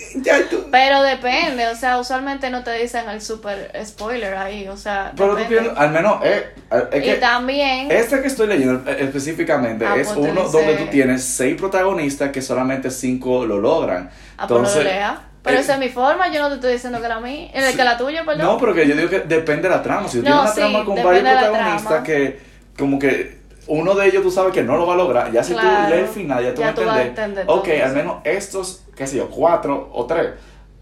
[0.71, 5.13] Pero depende, o sea, usualmente no te dicen el super spoiler ahí, o sea.
[5.17, 5.71] Pero tú tienes.
[5.77, 6.21] Al menos.
[6.25, 6.47] Eh,
[6.93, 7.91] es que y también.
[7.91, 12.31] Este que estoy leyendo eh, específicamente Ah, es pues uno donde tú tienes seis protagonistas
[12.31, 14.11] que solamente cinco lo logran.
[14.37, 14.87] Ah, Entonces.
[15.43, 17.65] Pero eh, esa es mi forma, yo no te estoy diciendo que la mía, el
[17.65, 17.77] Sí.
[17.77, 18.45] que la tuya, perdón.
[18.45, 20.07] No, pero que yo digo que depende de la trama.
[20.07, 22.39] Si tú No, tienes una sí, trama con varios protagonistas que
[22.77, 23.40] como que
[23.71, 25.33] uno de ellos tú sabes que no lo va a lograr.
[25.33, 25.85] Ya si Claro.
[25.85, 27.45] tú lees el final, ya tú Ya vas tú a vas a entender.
[27.49, 30.31] ok, al menos estos, qué sé yo, cuatro o tres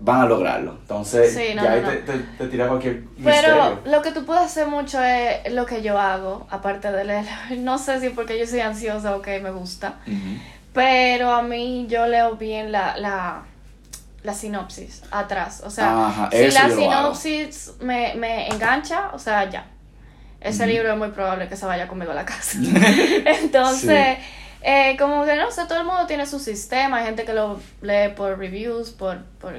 [0.00, 0.72] van a lograrlo.
[0.80, 3.80] Entonces, Sí, no, ya no, te, te, te tira cualquier Pero misterio.
[3.86, 7.24] lo que tú puedes hacer mucho es lo que yo hago, aparte de leer.
[7.58, 9.96] No sé si porque yo soy ansiosa o que me gusta.
[10.72, 13.42] Pero a mí yo leo bien la, la,
[14.22, 15.62] la sinopsis atrás.
[15.66, 19.66] O sea, Ajá, si la sinopsis me, me engancha, o sea, ya.
[20.40, 22.58] Ese libro es muy probable que se vaya conmigo a la casa.
[23.26, 24.18] Entonces,
[24.62, 26.98] eh, como que no sé, todo el mundo tiene su sistema.
[26.98, 29.54] Hay gente que lo lee por reviews, por, por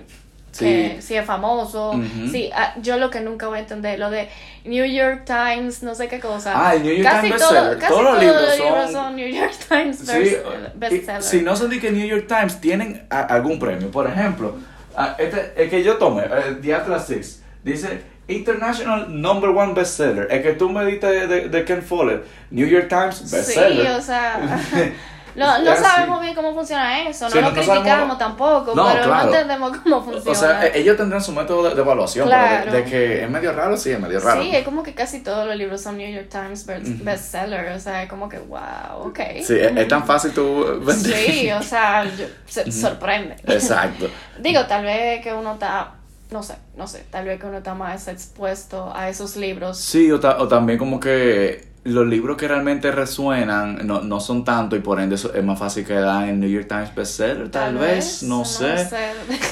[0.57, 1.93] que si es famoso.
[2.31, 4.29] Sí, ah, yo lo que nunca voy a entender, lo de
[4.65, 6.53] New York Times, no sé qué cosa.
[6.55, 7.77] Ah, el New York casi Times todo- bestseller.
[7.79, 10.35] casi Todos los libros son- son New York Times Sí,
[10.75, 11.21] bestseller.
[11.23, 14.57] si no son de que New York Times tienen a- algún premio, por ejemplo,
[14.97, 20.27] a- este, el que yo tomé, eh, The Atlas Six, dice International Number One Bestseller.
[20.31, 23.85] El que tú me diste de, de, de Ken Follett, New York Times Bestseller.
[23.87, 24.39] Sí, o sea,
[25.35, 28.87] no, no sabemos bien cómo funciona eso, no Sí, lo no sabemos- criticamos tampoco, No,
[28.91, 29.25] pero claro.
[29.29, 30.31] no entendemos cómo funciona.
[30.31, 32.65] O sea, eh, ellos tendrán su método de, de evaluación, Claro.
[32.65, 34.41] pero de, que es medio raro, sí, es medio raro.
[34.41, 36.65] Sí, es como que casi todos los libros son New York Times
[37.03, 39.19] bestseller, o sea, es como que wow, ok.
[39.43, 41.13] Sí, es, es tan fácil tú vender.
[41.15, 43.35] Sí, o sea, yo- se sorprende.
[43.47, 44.09] Exacto.
[44.39, 45.91] Digo, tal vez que uno está,
[46.31, 49.77] no sé, no sé, tal vez que uno está más expuesto a esos libros.
[49.79, 54.43] Sí, o, ta- o también como que los libros que realmente resuenan no, no son
[54.43, 57.49] tanto y por ende eso es más fácil que dan en New York Times bestseller,
[57.49, 58.73] tal, vez, no, sé.
[58.73, 58.87] Eh,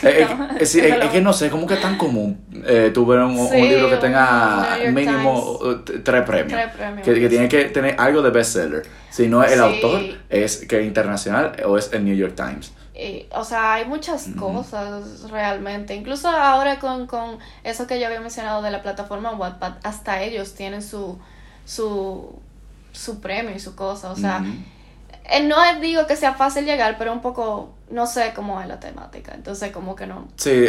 [0.03, 0.27] eh,
[0.59, 3.35] eh, sí, es, que no sé, como que es tan común eh, tú ver un,
[3.49, 6.51] libro que tenga mínimo t- tres premios.
[6.61, 7.05] Tres premios.
[7.07, 8.83] Que, que tiene que tener algo de bestseller.
[9.09, 9.63] Si no es el Sí.
[9.65, 12.73] autor, es que es internacional o es el New York Times.
[12.97, 15.93] Y, o sea, hay muchas cosas realmente.
[15.95, 20.55] Incluso ahora con, con eso que yo había mencionado de la plataforma Wattpad, hasta ellos
[20.55, 21.19] tienen su,
[21.65, 22.39] su,
[22.91, 24.11] su premio y su cosa.
[24.11, 24.43] O sea,
[25.25, 28.79] eh, no digo que sea fácil llegar, pero un poco no sé cómo es la
[28.79, 30.27] temática, entonces como que no.
[30.35, 30.65] Sí,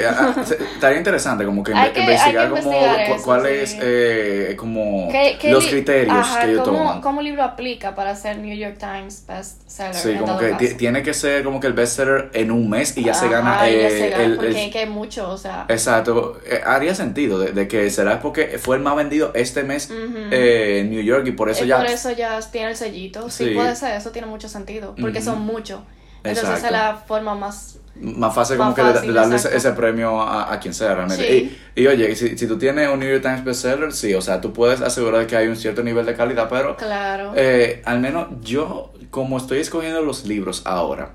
[0.74, 3.78] estaría interesante como que, inve- que- investigar como cu- cuáles sí.
[3.82, 7.00] eh, como ¿Qué- qué los criterios Ajá, que ellos ¿cómo, toman.
[7.00, 9.94] ¿Cómo el libro aplica para ser New York Times bestseller?
[9.94, 13.02] Sí, en como que tiene que ser como que el bestseller en un mes y
[13.04, 15.66] ya se gana ya eh, se gana, el, porque el- que hay mucho, o sea.
[15.68, 19.90] Exacto, eh, haría sentido de, de que será porque fue el más vendido este mes
[19.90, 21.78] eh, en New York y por eso y ya...
[21.78, 23.28] por eso ya tiene el sellito.
[23.28, 23.54] Sí, Sí.
[23.54, 25.80] puede ser, eso tiene mucho sentido, porque son muchos.
[26.24, 26.56] Entonces Exacto.
[26.58, 27.78] esa es la forma más...
[28.00, 30.94] Más fácil Más como que de- fácil, de darle ese, premio a, a quien sea
[30.94, 31.26] realmente.
[31.26, 31.58] Sí.
[31.74, 34.40] Y, y oye, si, si tú tienes un New York Times bestseller, sí, o sea,
[34.40, 37.32] tú puedes asegurar que hay un cierto nivel de calidad, pero Claro.
[37.34, 41.10] eh, al menos yo, como estoy escogiendo los libros ahora,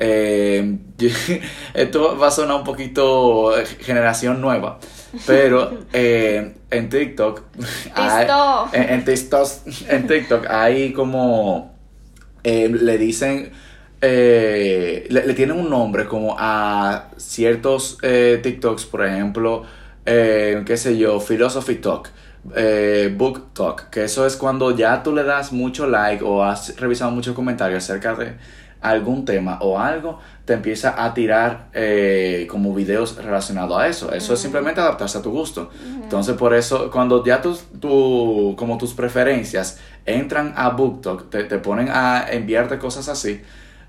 [0.00, 0.78] eh,
[1.74, 4.78] esto va a sonar un poquito eh, generación nueva,
[5.26, 7.42] pero eh, en TikTok,
[7.94, 8.74] hay- TikTok.
[8.74, 9.48] en, en TikTok,
[9.88, 11.74] en TikTok hay como
[12.42, 13.52] eh, le dicen
[14.00, 19.64] eh, le, le tienen un nombre como a ciertos eh, TikToks, por ejemplo,
[20.04, 22.10] eh, qué sé yo, Philosophy Talk,
[22.54, 26.78] eh, Book Talk, que eso es cuando ya tú le das mucho like o has
[26.78, 28.34] revisado muchos comentarios acerca de
[28.80, 34.12] algún tema o algo, te empieza a tirar eh, como videos relacionados a eso.
[34.12, 35.70] Eso es simplemente adaptarse a tu gusto.
[36.02, 41.58] Entonces, por eso, cuando ya tus, tu, como tus preferencias entran a BookTok, te, te
[41.58, 43.40] ponen a enviarte cosas así.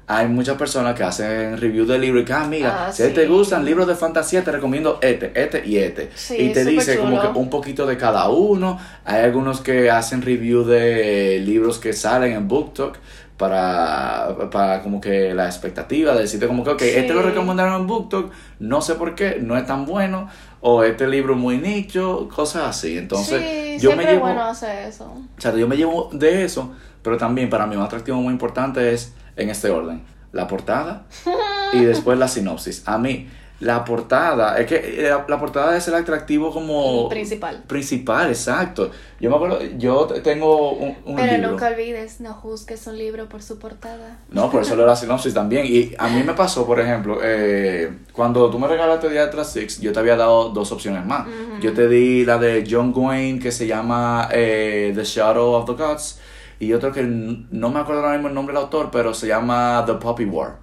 [0.09, 3.27] Hay muchas personas que hacen review de libros y que, ah, mira, Ah, si te
[3.27, 6.09] gustan libros de fantasía, te recomiendo este, este y este.
[6.15, 8.79] Sí, y te dice como que un poquito de cada uno.
[9.03, 12.97] Hay algunos que hacen review de libros que salen en BookTok
[13.35, 17.87] para, para como que la expectativa de decirte como que, ok, este lo recomendaron en
[17.87, 20.29] BookTok, no sé por qué, no es tan bueno,
[20.61, 22.97] o este libro muy nicho, cosas así.
[22.97, 24.21] Entonces, sí, yo me llevo...
[24.21, 25.05] bueno hacer eso.
[25.05, 28.93] O sea, yo me llevo de eso, pero también para mí un atractivo muy importante
[28.93, 30.03] es en este orden.
[30.33, 31.05] La portada
[31.73, 32.83] y después la sinopsis.
[32.85, 37.09] A mí, la portada, es que eh, la, la portada es el atractivo como...
[37.09, 37.63] Principal.
[37.65, 38.91] Principal, exacto.
[39.19, 41.51] Yo me acuerdo, yo tengo un, un Pero libro.
[41.51, 44.19] nunca olvides, no juzgues un libro por su portada.
[44.29, 45.65] No, por eso leo la sinopsis también.
[45.65, 49.91] Y a mí me pasó, por ejemplo, eh, cuando tú me regalaste Diatra Six, yo
[49.91, 51.25] te había dado dos opciones más.
[51.59, 55.73] Yo te di la de John Wayne que se llama eh, The Shadow of the
[55.73, 56.19] Gods.
[56.59, 59.83] Y otro que no me acuerdo ahora mismo el nombre del autor, pero se llama
[59.85, 60.57] The Poppy War.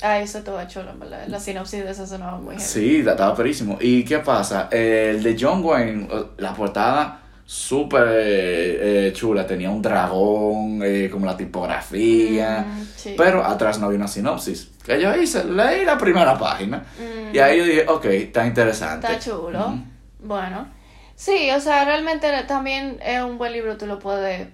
[0.00, 1.26] Ah, eso todo chulo, verdad.
[1.26, 2.64] La sinopsis de eso sonaba muy heavy.
[2.64, 3.78] Sí, estaba perísimo.
[3.80, 4.68] ¿Y qué pasa?
[4.70, 9.46] El de John Wayne, la portada súper eh, eh, chula.
[9.46, 12.60] Tenía un dragón, eh, como la tipografía.
[12.60, 13.14] Mm, sí.
[13.16, 14.70] Pero atrás no había una sinopsis.
[14.84, 16.84] Que yo hice, leí la primera página.
[16.98, 17.34] Mm.
[17.34, 19.06] Y ahí yo dije, ok, está interesante.
[19.06, 19.78] Está chulo.
[20.20, 20.68] Bueno.
[21.16, 24.48] Sí, o sea, realmente también es un buen libro, tú lo puedes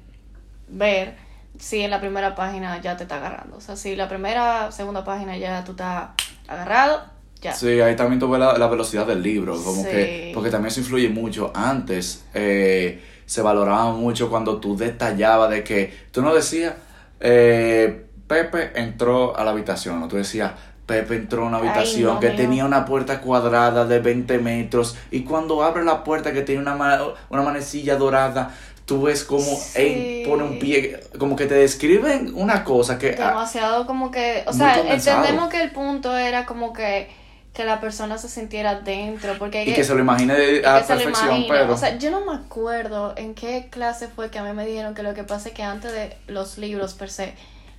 [0.75, 1.17] ver
[1.59, 3.57] si en la primera página ya te está agarrando.
[3.57, 6.11] O sea, si la primera, segunda página ya tú estás
[6.49, 7.03] agarrado,
[7.41, 7.53] ya.
[7.53, 9.89] Sí, ahí también tuve la, la velocidad del libro, como Sí.
[9.89, 11.53] que, porque también eso influye mucho.
[11.55, 16.75] Antes eh, se valoraba mucho cuando tú detallabas de que, tú no decías,
[17.21, 20.53] eh, Pepe entró a la habitación, o tú decías,
[20.87, 24.97] Pepe entró a una Ay, habitación no, que tenía una puerta cuadrada de 20 metros
[25.11, 28.51] y cuando abre la puerta que tiene una, ma- una manecilla dorada,
[28.87, 29.81] tú ves como Sí.
[29.81, 33.17] él pone un pie, como que te describen una cosa que...
[33.19, 35.19] ah, Demasiado como que, o sea, condensado.
[35.21, 37.09] entendemos que el punto era como que,
[37.55, 41.45] que la persona se sintiera dentro, porque y que se lo imagine de- a perfección,
[41.49, 41.73] pero...
[41.73, 44.95] O sea, yo no me acuerdo en qué clase fue que a mí me dijeron
[44.95, 47.33] que lo que pasa es que antes de los libros per se,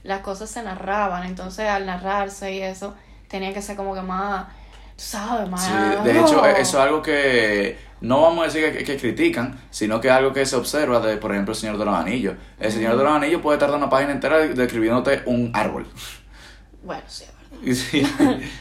[0.04, 2.96] las cosas se narraban, entonces al narrarse y eso,
[3.28, 4.46] tenía que ser como que más,
[4.96, 5.65] tú sabes, más...
[5.65, 5.72] Sí,
[6.04, 10.08] de hecho, eso es algo que no vamos a decir que, que critican, sino que
[10.10, 12.36] es algo que se observa de, por ejemplo, El Señor de los Anillos.
[12.60, 15.86] El Señor de los Anillos puede tardar una página entera describiéndote un árbol.
[16.84, 17.24] Bueno, sí,
[17.65, 18.38] es verdad.
[18.46, 18.52] Sí.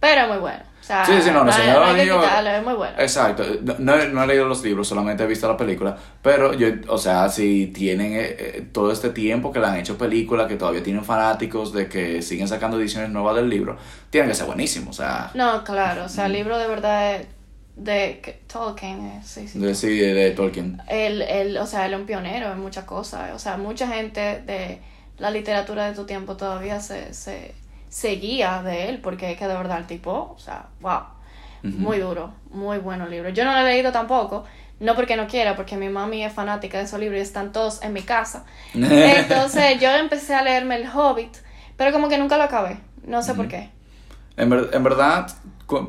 [0.00, 0.60] Pero es muy bueno.
[0.80, 2.94] O sea, Sí, sí, no, no, Señor quitarlo, es muy bueno.
[2.98, 3.42] Exacto.
[3.78, 5.96] No, he- no he leído los libros, solamente he visto la película.
[6.22, 9.98] Pero yo, o sea, si tienen eh, eh, todo este tiempo que le han hecho
[9.98, 13.76] película, que todavía tienen fanáticos de que siguen sacando ediciones nuevas del libro,
[14.08, 14.98] tienen que ser buenísimos.
[14.98, 17.26] O sea, No, claro, o sea, el libro de verdad es
[17.78, 19.58] de que- Tolkien, eh, sí, sí.
[19.58, 20.80] de, sí, de Tolkien.
[20.88, 23.32] Él, él, o sea, él es un pionero en muchas cosas.
[23.34, 24.80] O sea, mucha gente de
[25.18, 27.54] la literatura de tu tiempo todavía se, se,
[27.88, 31.00] se guía de él, porque es que de verdad el tipo, o sea, wow,
[31.62, 33.28] muy duro, muy bueno el libro.
[33.30, 34.44] Yo no lo he leído tampoco,
[34.80, 37.82] no porque no quiera, porque mi mami es fanática de esos libros y están todos
[37.82, 38.44] en mi casa.
[38.74, 41.36] Entonces yo empecé a leerme El Hobbit,
[41.76, 43.70] pero como que nunca lo acabé, no sé por qué.
[44.36, 45.28] En, ver- en verdad,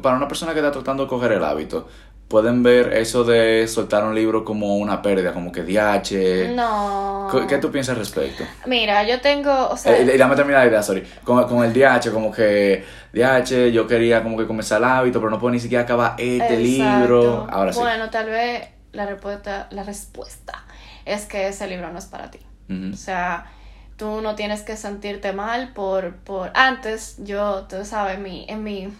[0.01, 1.87] para una persona que está tratando de coger el hábito,
[2.27, 6.53] pueden ver eso de soltar un libro como una pérdida, como que DH.
[6.55, 7.27] No.
[7.31, 8.43] ¿Qué- ¿Qué tú piensas al respecto?
[8.67, 11.03] Mira, yo tengo, o sea, Eh, dame terminar la idea, sorry.
[11.23, 15.31] Con, con el DH, como que DH, yo quería como que comenzar el hábito, pero
[15.31, 16.59] no puedo ni siquiera acabar este exacto.
[16.61, 17.47] libro.
[17.49, 17.79] Ahora sí.
[17.79, 20.65] Bueno, tal vez la respuesta, la respuesta
[21.05, 22.39] es que ese libro no es para ti.
[22.93, 23.45] O sea,
[23.99, 26.51] tú no tienes que sentirte mal por, por...
[26.55, 28.91] Antes, yo, tú sabes, mi, en mi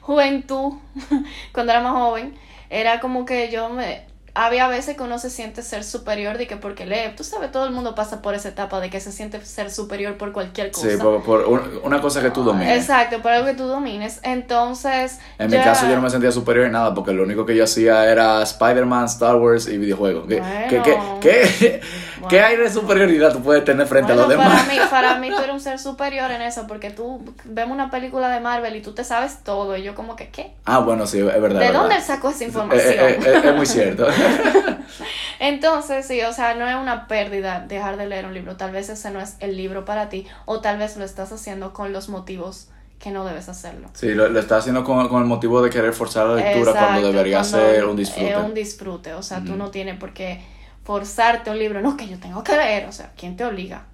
[0.00, 0.72] juventud,
[1.52, 2.34] cuando era más joven,
[2.70, 4.04] era como que yo me...
[4.38, 7.64] Había veces que uno se siente ser superior de que porque lee, tú sabes, todo
[7.64, 10.90] el mundo pasa por esa etapa de que se siente ser superior por cualquier cosa.
[10.90, 12.76] Sí, por, por un- una cosa que tú domines.
[12.76, 14.20] Exacto, por algo que tú domines.
[14.22, 17.46] Entonces, En mi ya- caso yo no me sentía superior en nada porque lo único
[17.46, 20.26] que yo hacía era Spider-Man, Star Wars y videojuegos.
[20.28, 20.66] ¿Qué, Bueno.
[20.68, 21.80] qué, qué, qué-
[22.16, 22.28] Bueno.
[22.28, 24.62] qué hay de superioridad tú puedes tener frente a Bueno, los demás?
[24.62, 27.90] Para mí, para mí tú eres un ser superior en eso, porque tú vemos una
[27.90, 30.52] película de Marvel y tú te sabes todo, y yo como que, ¿qué?
[30.64, 31.60] Ah, bueno, sí, es verdad.
[31.60, 32.06] ¿De es dónde verdad.
[32.06, 32.92] sacó esa Eh, información?
[32.98, 34.06] eh, eh, es muy cierto.
[35.38, 38.88] Entonces, sí, o sea, no es una pérdida dejar de leer un libro, tal vez
[38.88, 42.08] ese no es el libro para ti, o tal vez lo estás haciendo con los
[42.08, 42.68] motivos
[42.98, 43.88] que no debes hacerlo.
[43.92, 47.12] Sí, lo, lo está haciendo con, con el motivo de querer forzar la lectura cuando
[47.12, 48.30] debería ser un disfrute.
[48.30, 49.56] Es un disfrute, o sea, tú Ujú.
[49.56, 50.42] no tienes por qué
[50.84, 53.86] forzarte un libro, no, que yo tengo que leer, o sea, ¿quién te obliga?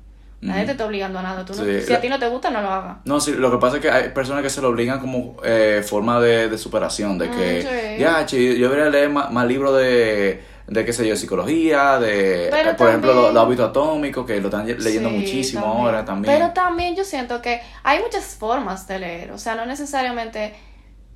[0.43, 2.29] Nadie te está obligando a nada, tú no- Sí, si la- a ti no te
[2.29, 2.97] gusta, no lo hagas.
[3.05, 5.85] No, sí, lo que pasa es que hay personas que se lo obligan como eh,
[5.87, 8.01] forma de, de superación, de que, Mm, sí.
[8.01, 12.49] ya, che, yo debería leer más, más libros de, de, qué sé yo, psicología, de,
[12.51, 15.87] Pero eh, por ejemplo, los, los hábitos atómicos, que lo están leyendo Sí, muchísimo también.
[15.87, 16.35] ahora también.
[16.35, 20.55] Pero también yo siento que hay muchas formas de leer, o sea, no necesariamente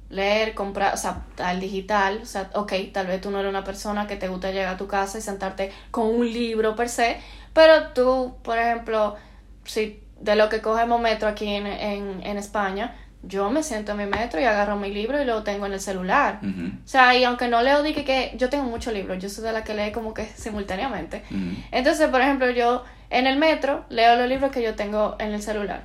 [0.08, 3.64] leer, comprar, o sea, al digital, o sea, ok, tal vez tú no eres una
[3.64, 7.16] persona que te gusta llegar a tu casa y sentarte con un libro per se,
[7.56, 9.16] pero tú, por ejemplo,
[9.64, 13.98] si de lo que cogemos metro aquí en, en, en España, yo me siento en
[13.98, 16.38] mi metro y agarro mi libro y lo tengo en el celular.
[16.44, 19.52] O sea, y aunque no leo, dije que yo tengo muchos libros, yo soy de
[19.52, 21.24] la que lee como que simultáneamente.
[21.72, 25.42] Entonces, por ejemplo, yo en el metro leo los libros que yo tengo en el
[25.42, 25.84] celular.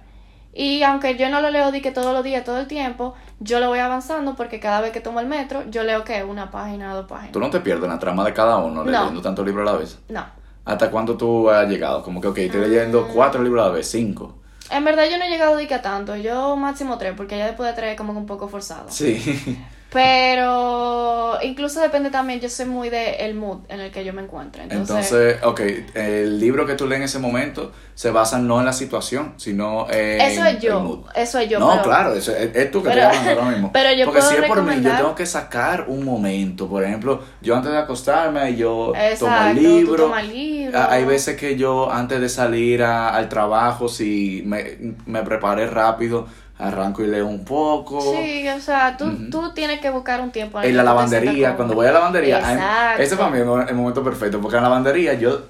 [0.54, 3.62] Y aunque yo no lo leo di que todos los días, todo el tiempo, yo
[3.62, 6.94] lo voy avanzando porque cada vez que tomo el metro, yo leo que una página,
[6.94, 7.32] dos páginas.
[7.32, 8.92] Tú no te pierdes la trama de cada uno No.
[8.92, 9.98] leyendo tantos libros a la vez.
[10.10, 10.41] No.
[10.66, 12.04] ¿Hasta cuándo tú has llegado?
[12.04, 13.14] Como que, ok, estoy leyendo Mm.
[13.14, 14.36] cuatro libros a la vez, cinco.
[14.70, 17.76] En verdad yo no he llegado a tanto, yo máximo tres, porque ya después de
[17.76, 18.86] tres es como que un poco forzado.
[18.90, 19.58] Sí.
[19.92, 24.22] Pero incluso depende también, yo soy muy de el mood en el que yo me
[24.22, 24.64] encuentro.
[24.64, 25.62] Entonces, Entonces, ok,
[25.96, 29.88] el libro que tú lees en ese momento se basa no en la situación, sino
[29.90, 31.00] en eso es el yo, mood.
[31.16, 31.60] eso es yo.
[31.60, 33.72] no, pero- claro, eso es, es tú que pero- estás hablando ahora mismo.
[33.74, 36.68] pero yo Porque puedo si es por mí, yo tengo que sacar un momento.
[36.68, 40.04] Por ejemplo, yo antes de acostarme, yo tomo Exacto, el tú libro.
[40.06, 40.80] tomas el libro.
[40.90, 46.28] Hay veces que yo antes de salir a- al trabajo, si me, me preparé rápido,
[46.62, 48.02] arranco y leo un poco.
[48.02, 50.62] Sí, o sea, tú, tienes que buscar un tiempo.
[50.62, 53.04] en la lavandería, cuando voy a la lavandería, Exacto.
[53.04, 55.42] ese para mí es el momento perfecto, porque en la lavandería yo,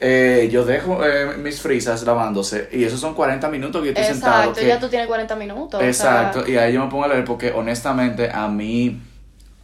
[0.00, 4.12] eh, yo dejo eh, mis frisas lavándose y esos son 40 minutos que yo estoy
[4.12, 4.50] sentado.
[4.50, 5.74] Exacto, ya tú tienes 40 minutos.
[5.74, 9.00] o sea, exacto, y ahí yo me pongo a leer porque honestamente a mí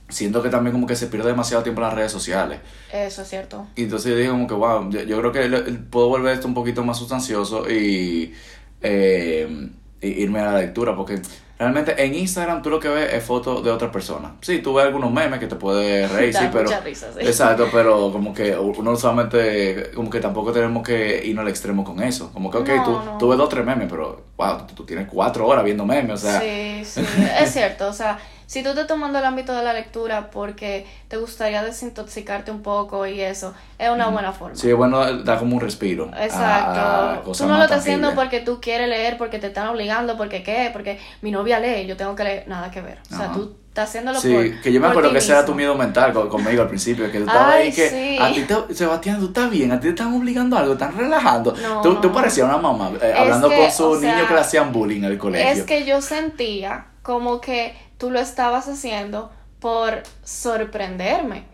[0.08, 2.60] siento que también como que se pierde demasiado tiempo en las redes sociales.
[2.92, 3.66] eso es cierto.
[3.74, 6.54] Y entonces yo dije como que, wow, yo, yo creo que puedo volver esto un
[6.54, 8.34] poquito más sustancioso y,
[8.82, 11.20] eh, y irme a la lectura, porque
[11.58, 14.32] realmente en Instagram tú lo que ves es fotos de otras personas.
[14.40, 16.70] Sí, tú ves algunos memes que te puedes reír, Da sí, pero...
[16.84, 17.20] risa, sí.
[17.20, 22.02] Exacto, pero como que uno solamente, como que tampoco tenemos que irnos al extremo con
[22.02, 22.30] eso.
[22.32, 23.18] Como que, ok, No, tú, no.
[23.18, 26.24] tú ves dos o tres memes, pero, wow, tú, tú tienes cuatro horas viendo memes,
[26.24, 26.40] o sea...
[26.40, 27.00] sí, sí,
[27.40, 27.88] es cierto.
[27.88, 28.18] O sea,
[28.52, 33.06] si tú estás tomando el ámbito de la lectura porque te gustaría desintoxicarte un poco
[33.06, 34.54] y eso, es una buena forma.
[34.56, 36.10] Sí, es bueno dar como un respiro.
[36.12, 37.22] a- a Exacto.
[37.24, 40.42] cosas Tú no lo estás haciendo porque tú quieres leer, porque te están obligando, porque
[40.42, 42.98] qué, porque mi novia lee, yo tengo que leer, nada que ver.
[43.10, 43.32] O sea, Ajá.
[43.32, 46.12] tú estás haciéndolo Sí, por que yo me acuerdo que ese era tu miedo mental
[46.12, 48.18] con- conmigo al principio, que tú estabas Ay, ahí que sí.
[48.20, 50.94] a ti te, Sebastián, tú estás bien, a ti te están obligando a algo, están
[50.94, 51.54] relajando.
[51.62, 52.12] No, tú, tú no.
[52.14, 55.04] parecías una mamá eh, hablando que, con su sea, niño que le hacían bullying en
[55.06, 55.50] el colegio.
[55.50, 59.30] Es que yo sentía como que tú lo estabas haciendo
[59.60, 61.44] por sorprenderme.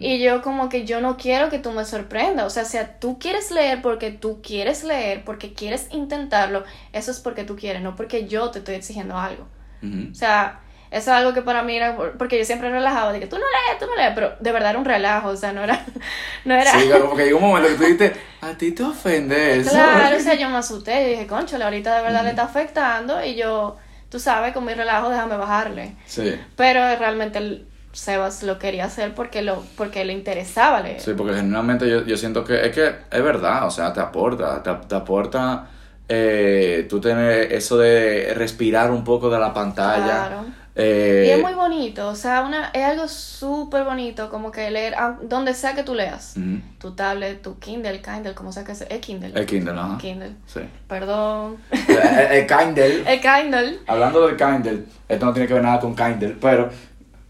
[0.00, 2.44] Y yo como que yo no quiero que tú me sorprendas.
[2.46, 7.20] O sea, si tú quieres leer porque tú quieres leer, porque quieres intentarlo, eso es
[7.20, 9.46] porque tú quieres, no porque yo te estoy exigiendo algo.
[9.84, 10.10] Ujú.
[10.10, 13.28] O sea, eso es algo que para mí era, porque yo siempre relajaba, de que
[13.28, 15.62] tú no lees, tú no lees, pero de verdad era un relajo, o sea, no
[15.62, 15.86] era,
[16.44, 16.72] no era...
[16.72, 19.70] Sí, como que llegó un momento que tú dijiste, a ti te ofende eso.
[19.70, 23.24] Claro, o sea, yo me asusté y dije, concho, ahorita de verdad le está afectando
[23.24, 23.76] y yo,
[24.14, 25.96] tú sabes, con mi relajo déjame bajarle.
[26.06, 31.00] Sí, Pero realmente el Sebas lo quería hacer porque lo porque le interesaba leer.
[31.00, 34.62] sí, porque genuinamente yo, yo siento que es que es verdad, o sea, te aporta,
[34.62, 35.66] te, te aporta
[36.08, 40.04] eh, tú tener eso de respirar un poco de la pantalla.
[40.04, 40.44] Claro.
[40.76, 44.94] Eh, Y es muy bonito, o sea, una, es algo súper bonito, como que leer,
[44.98, 46.34] ah, donde sea que tú leas,
[46.78, 49.32] tu tablet, tu Kindle, Kindle, como sea que sea, es Kindle.
[49.38, 49.98] El Kindle, ajá.
[49.98, 50.32] Kindle.
[50.46, 50.60] Sí.
[50.88, 51.58] Perdón.
[51.70, 53.04] el, el Kindle.
[53.12, 53.78] El Kindle.
[53.86, 56.68] Hablando del Kindle, esto no tiene que ver nada con Kindle, pero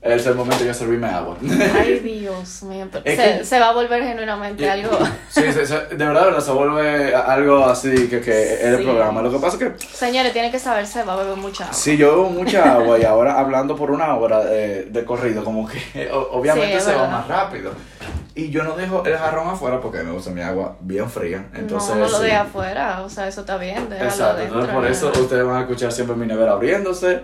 [0.05, 1.37] es el momento de yo servirme agua.
[1.81, 2.87] Ay, Dios mío.
[2.93, 4.99] se, que- se va a volver genuinamente algo.
[5.35, 8.79] Sí, sí, sí, de verdad, de verdad, se vuelve algo así que, que es el
[8.79, 8.85] Sí.
[8.85, 9.21] programa.
[9.23, 11.75] Lo que pasa es que Señores, tienen que saber, se va a beber mucha agua.
[11.75, 15.67] si yo bebo mucha agua y ahora hablando por una hora eh, de corrido, como
[15.67, 17.19] que obviamente Sí, se va verdad.
[17.19, 17.73] más rápido.
[18.37, 21.47] Y yo no dejo el jarrón afuera porque me gusta mi agua bien fría.
[21.55, 22.25] Entonces, no, no lo sí.
[22.27, 24.45] de afuera, o sea, eso está bien, Exacto, adentro.
[24.61, 25.21] entonces por eso ¿no?
[25.23, 27.23] ustedes van a escuchar siempre mi nevera abriéndose.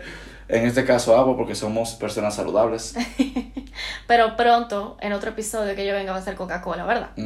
[0.53, 2.94] En este caso agua porque somos personas saludables.
[4.09, 7.11] Pero pronto, en otro episodio que yo venga, va a ser Coca-Cola, ¿verdad?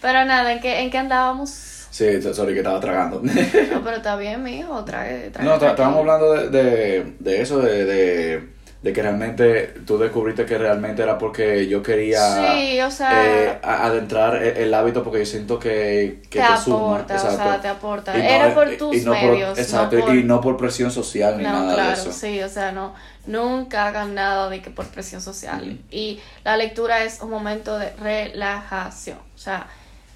[0.00, 1.50] Pero nada, ¿en qué, en qué andábamos?
[1.50, 3.20] Sí, sorry que estaba tragando.
[3.22, 3.32] No,
[3.84, 5.46] pero está bien, mijo, trae, trae.
[5.46, 8.53] No, estábamos hablando de, de, de eso, de, de,
[8.84, 12.20] de que realmente tú descubriste que realmente era porque yo quería
[12.54, 13.10] Sí, o sea,
[13.54, 16.76] eh, adentrar el, el hábito porque yo siento que, que te, te, suma.
[16.76, 18.14] aporta, o sea, te aporta.
[18.14, 19.58] Y no- Era por tus y no por- medios.
[19.58, 20.14] exacto, no por...
[20.14, 22.12] y no por presión social ni No, nada claro, de eso.
[22.12, 22.94] sí, o sea, no,
[23.26, 25.78] nunca hagan nada de que por presión social.
[25.90, 29.16] Y la lectura es un momento de relajación.
[29.34, 29.66] O sea,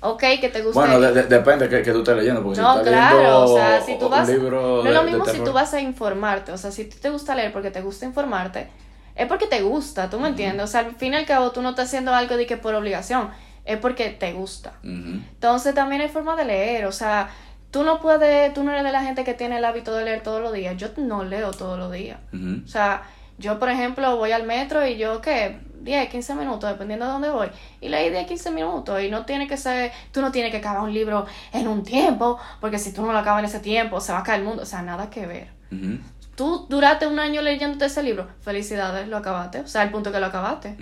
[0.00, 0.78] ok, que te guste.
[0.78, 3.44] Bueno, de- de- depende que, que tú estés leyendo, porque no, si estás claro, leyendo
[3.44, 4.28] o sea, si tú vas.
[4.28, 5.46] libro no es lo mismo si terror.
[5.48, 6.52] tú vas a informarte.
[6.52, 8.68] O sea, si te gusta leer porque te gusta informarte,
[9.14, 10.64] es porque te gusta, ¿tú me entiendes?
[10.64, 12.74] O sea, al fin y al cabo, tú no estás haciendo algo de que por
[12.74, 13.30] obligación,
[13.64, 14.74] es porque te gusta.
[14.82, 17.28] Entonces también hay forma de leer, o sea,
[17.70, 20.22] tú no puedes, tú no eres de la gente que tiene el hábito de leer
[20.22, 20.76] todos los días.
[20.76, 22.18] Yo no leo todos los días.
[22.64, 23.02] O sea,
[23.38, 25.58] yo por ejemplo voy al metro y yo, ¿qué?
[25.88, 27.48] 10, 15 minutos, dependiendo de dónde voy.
[27.80, 29.00] Y leí 10, 15 minutos.
[29.02, 32.38] Y no tiene que ser, tú no tienes que acabar un libro en un tiempo,
[32.60, 34.64] porque si tú no lo acabas en ese tiempo, se va a caer el mundo.
[34.64, 35.48] O sea, nada que ver.
[35.72, 35.98] Ujú.
[36.36, 38.28] Tú duraste un año leyéndote ese libro.
[38.42, 39.60] Felicidades, lo acabaste.
[39.60, 40.76] O sea, el punto que lo acabaste.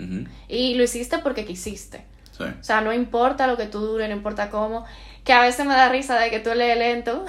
[0.49, 2.03] Y lo hiciste porque quisiste.
[2.37, 2.43] Sí.
[2.43, 4.85] O sea, no importa lo que tú dure, no importa cómo.
[5.23, 7.25] Que a veces me da risa de que tú lees lento.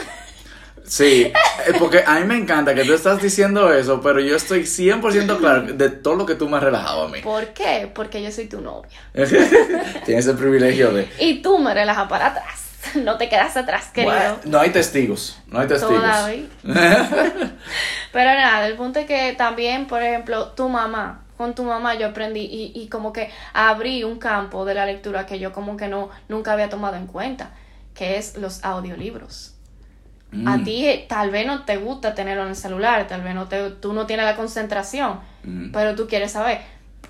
[0.84, 4.62] Sí, eh, porque a mí me encanta que tú estás diciendo eso, pero yo estoy
[4.62, 7.20] 100% claro de todo lo que tú me has relajado a mí.
[7.20, 7.90] ¿Por qué?
[7.92, 8.98] Porque yo soy tu novia.
[10.04, 11.08] Tienes el privilegio de...
[11.18, 12.68] Y tú me relajas para atrás.
[12.94, 14.14] No te quedas atrás, querido.
[14.14, 15.96] Bueno, no hay testigos, no hay testigos.
[15.96, 16.44] Todavía.
[18.12, 22.08] Pero nada, el punto es que también, por ejemplo, tu mamá, con tu mamá yo
[22.08, 25.88] aprendí y, y como que abrí un campo de la lectura que yo como que
[25.88, 27.50] no, nunca había tomado en cuenta,
[27.94, 29.57] que es los audiolibros.
[30.46, 30.64] A Mm.
[30.64, 33.70] ti eh, tal vez no te gusta tenerlo en el celular, tal vez no te,
[33.70, 35.70] tú no tienes la concentración, Mm.
[35.72, 36.58] pero tú quieres saber,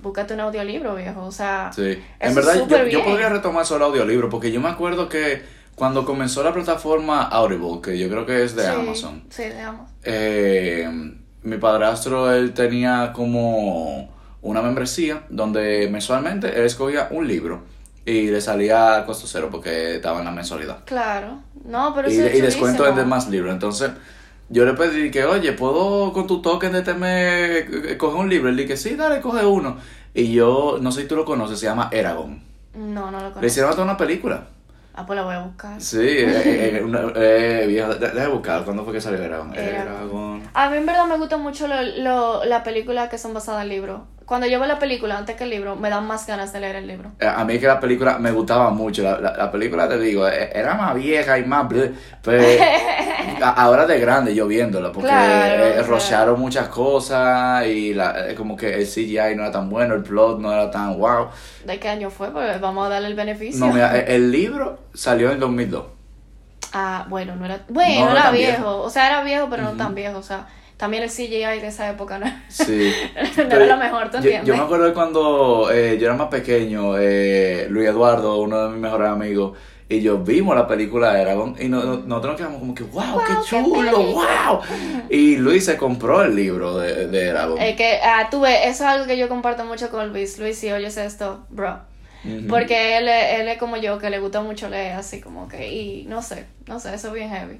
[0.03, 2.55] búscate un audiolibro, viejo, o sea, Sí, eso en es verdad
[2.89, 5.43] yo, podría retomar solo audiolibro porque yo me acuerdo que
[5.75, 9.61] cuando comenzó la plataforma Audible, que yo creo que es de Sí, Amazon, Sí, de
[9.61, 9.87] Amazon.
[10.05, 11.13] eh,
[11.43, 14.13] mi padrastro él tenía como
[14.43, 17.63] una membresía donde mensualmente él escogía un libro
[18.09, 20.85] y le salía a costo cero porque estaba en la mensualidad.
[20.85, 23.53] Claro, no, pero y, eso es y descuento en demás libros.
[23.53, 23.91] Entonces,
[24.49, 28.31] yo le pedí que, oye, ¿puedo con tu token de este mes eh, coger un
[28.31, 28.49] libro?
[28.49, 29.77] Él dije, sí, dale, coge uno.
[30.15, 32.41] Y yo, no sé si tú lo conoces, se llama Eragon.
[32.75, 33.47] No, no lo Le conozco.
[33.47, 34.47] hicieron hasta una película.
[35.01, 35.81] Ah, pues la voy a buscar.
[35.81, 39.55] Sí, eh, eh, una- eh, vieja, de- déjame buscar, ¿cuándo fue que salió Eragon?
[39.55, 40.43] Eragon.
[40.53, 43.69] A mí en verdad me gusta mucho lo, lo, la película que son basadas en
[43.69, 44.01] libros.
[44.27, 46.77] Cuando yo veo la película antes que el libro, me dan más ganas de leer
[46.77, 47.13] el libro.
[47.21, 49.03] Eh, A mí que la película me gustaba mucho.
[49.05, 51.69] La, la, la película, te digo, eh, era más vieja y más...
[51.69, 51.93] bleh,
[52.23, 52.43] Pero
[53.43, 58.57] ahora de grande yo viéndola, porque Claro, eh, rochearon muchas cosas y la, eh, como
[58.57, 61.29] que el CGI no era tan bueno, el plot no era tan wow.
[61.65, 62.31] ¿De qué año fue?
[62.31, 63.65] Pues vamos a darle el beneficio.
[63.65, 65.85] No, mira, el, el libro salió en 2002.
[66.73, 67.61] Ah, bueno, no era...
[67.69, 68.53] Bueno, No, era viejo.
[68.59, 68.83] viejo.
[68.83, 70.19] O sea, era viejo, pero no tan viejo.
[70.19, 72.93] O sea, también el CGI de esa época no, Sí.
[73.37, 74.47] no era lo mejor, ¿tú yo, entiendes?
[74.47, 78.69] yo me acuerdo de cuando eh, yo era más pequeño, eh, Luis Eduardo, uno de
[78.71, 79.57] mis mejores amigos,
[79.89, 82.83] y yo vimos la película de Eragon y no- no- nosotros nos quedamos como que,
[82.85, 84.51] wow, Wow, qué chulo, película".
[84.51, 84.61] wow.
[85.09, 87.59] Y Luis se compró el libro de, de Eragon.
[87.61, 90.39] Eh, que, ah, tú ves, eso es algo que yo comparto mucho con Luis.
[90.39, 91.81] Luis, si oyes esto, bro.
[92.49, 95.73] Porque él, es- él es como yo, que le gusta mucho leer, así como que,
[95.73, 97.59] y no sé, no sé, eso es bien heavy.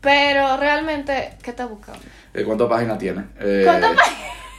[0.00, 2.00] Pero realmente, ¿qué estás buscando?
[2.34, 3.24] Eh, ¿Cuántas páginas tiene?
[3.40, 3.90] Eh, ¿Cuántas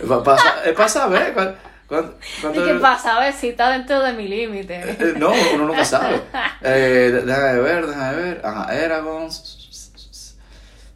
[0.08, 1.34] pa- Pasa, eh, pasa a ver.
[1.90, 3.18] ¿Cuán- cuán- cuánto- ¿Y qué pasa?
[3.18, 4.76] A ver si está dentro de mi límite.
[5.00, 6.22] Eh, no, uno nunca sabe.
[6.62, 8.42] Eh, de- déjame ver, déjame ver.
[8.44, 9.30] Ajá, Eragon.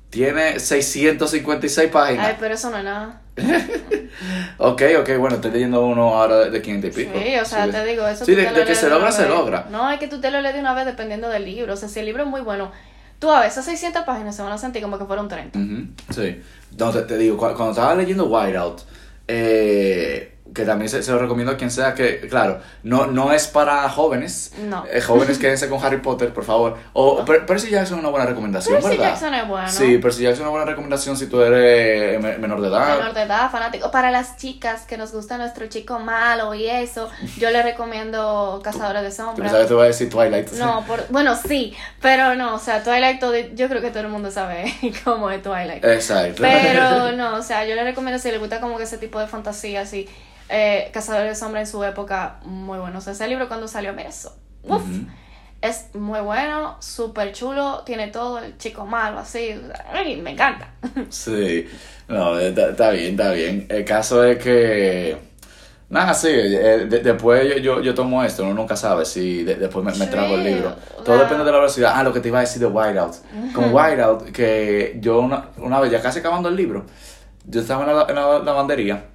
[0.09, 2.27] Tiene 656 páginas.
[2.27, 3.21] Ay, pero eso no es nada.
[4.59, 7.19] Ok, ok, bueno, estoy leyendo uno ahora de, de 500 y pico.
[7.19, 9.65] Sí, o sea, te digo, eso Sí, de, que se logra, se logra.
[9.71, 11.73] No, es que tú te lo lees de una vez dependiendo del libro.
[11.73, 12.71] O sea, si el libro es muy bueno,
[13.19, 15.57] tú a veces 600 páginas se van a sentir como que fueron 30.
[15.57, 16.41] Ujú, Sí.
[16.77, 18.81] No, te, digo, cu- cuando estaba leyendo Whiteout,
[19.27, 23.47] eh, que también se, se lo recomiendo a quien sea que, claro, no, no es
[23.47, 24.51] para jóvenes.
[24.59, 24.85] No.
[24.91, 26.77] Eh, jóvenes quédense con Harry Potter, por favor.
[26.93, 29.11] O Per- Percy Jackson es una buena recomendación, Percy ¿verdad?
[29.11, 29.69] Jackson es bueno.
[29.69, 32.97] Sí, Percy Jackson es una buena recomendación si tú eres me- menor de edad.
[32.97, 33.89] menor de edad, fanático.
[33.91, 39.01] Para las chicas que nos gusta nuestro chico malo y eso, yo le recomiendo Cazadores
[39.03, 39.37] de Tú Sombras.
[39.37, 40.51] pensabas que te iba a decir Twilight.
[40.53, 44.09] No, por, bueno, sí, pero no, o sea, Twilight, todo- yo creo que todo el
[44.09, 44.73] mundo sabe
[45.03, 45.83] cómo es Twilight.
[45.83, 46.41] Exacto.
[46.43, 49.27] Pero no, o sea, yo le recomiendo si le gusta como que ese tipo de
[49.27, 50.07] fantasía así.
[50.49, 52.99] Eh, Cazadores de Sombra en su época, muy bueno.
[52.99, 54.35] O sea, ese libro cuando salió, mira eso.
[54.63, 54.83] Uf,
[55.61, 59.59] es muy bueno, súper chulo, tiene todo, el chico malo, así.
[59.91, 60.69] Ay, me encanta.
[61.09, 61.67] Sí,
[62.07, 63.65] no, está, está bien, está bien.
[63.69, 65.17] El caso es que,
[65.89, 69.55] nada, sí, eh, de- después yo, yo, yo tomo esto, uno nunca sabe si de-
[69.55, 70.75] después me, me trago el libro.
[71.05, 71.93] Todo depende de la velocidad.
[71.95, 73.15] Ah, lo que te iba a decir de Whiteout.
[73.55, 76.85] Con Whiteout, que yo una, una vez, ya casi acabando el libro,
[77.45, 79.05] yo estaba en la, en la lavandería.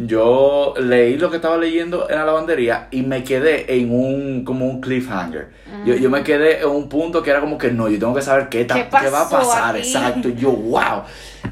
[0.00, 4.64] Yo leí lo que estaba leyendo en la lavandería y me quedé en un como
[4.66, 5.48] un cliffhanger.
[5.84, 8.22] Yo, yo me quedé en un punto que era como que no, yo tengo que
[8.22, 9.86] saber qué, ta- ¿Qué qué va a pasar, aquí?
[9.86, 10.28] exacto.
[10.28, 11.02] Y yo, wow.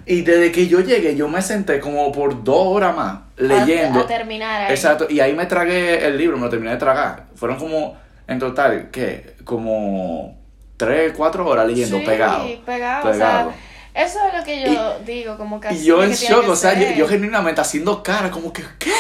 [0.07, 4.01] Y desde que yo llegué, yo me senté como por dos horas más leyendo.
[4.01, 4.71] A, a terminar ahí.
[4.73, 7.25] Exacto, y ahí me tragué el libro, me lo terminé de tragar.
[7.35, 7.97] Fueron como,
[8.29, 9.35] en total, ¿qué?
[9.45, 10.39] Como
[10.77, 12.45] tres, cuatro horas leyendo Sí, pegado.
[12.65, 13.11] pegado.
[13.11, 13.11] Pegado.
[13.11, 13.49] O sea,
[13.97, 16.91] eso es lo que yo digo, como que Y yo en shock, o sea, yo,
[16.95, 18.93] yo genuinamente haciendo cara, como que, ¿qué?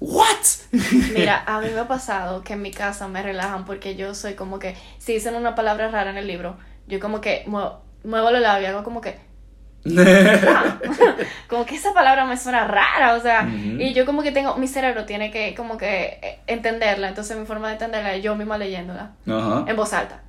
[0.00, 0.26] ¿What?
[1.14, 4.34] Mira, a mí me ha pasado que en mi casa me relajan porque yo soy
[4.34, 8.30] como que, si dicen una palabra rara en el libro, yo como que muevo, muevo
[8.30, 9.18] los labios, hago como que,
[11.48, 13.80] como que esa palabra me suena rara, o sea, Ujú.
[13.80, 17.46] y yo como que tengo, mi cerebro tiene que como que eh, entenderla, entonces mi
[17.46, 19.64] forma de entenderla es yo misma leyéndola, Ajá.
[19.66, 20.22] en voz alta.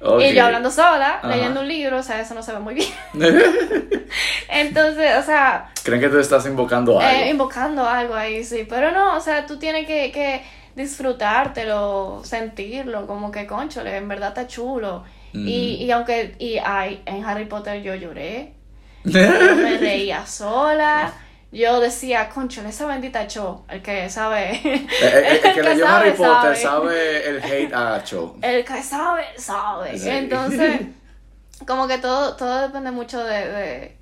[0.00, 1.28] Y yo hablando sola, Ajá.
[1.28, 2.88] leyendo un libro, o sea, eso no se ve muy bien.
[4.48, 7.10] Entonces, o sea, Creen que tú estás invocando algo.
[7.22, 8.66] eh, invocando algo ahí, sí.
[8.68, 10.42] Pero no, o sea, tú tienes que, que
[10.74, 15.04] disfrutártelo, sentirlo, como que, conchole, en verdad está chulo.
[15.32, 18.54] Y, y aunque, y ay, en Harry Potter yo lloré,
[19.04, 19.20] yo
[19.56, 21.12] me reía sola.
[21.52, 24.60] Yo decía, conchole, esa bendita Cho, el que sabe.
[24.64, 26.56] Eh, eh, el que leyó sabe, Harry Potter sabe.
[26.56, 28.36] sabe el hate a Cho.
[28.42, 29.98] El que sabe, sabe.
[29.98, 30.08] Sí.
[30.08, 30.80] Entonces,
[31.66, 33.96] como que todo, todo depende mucho de, de,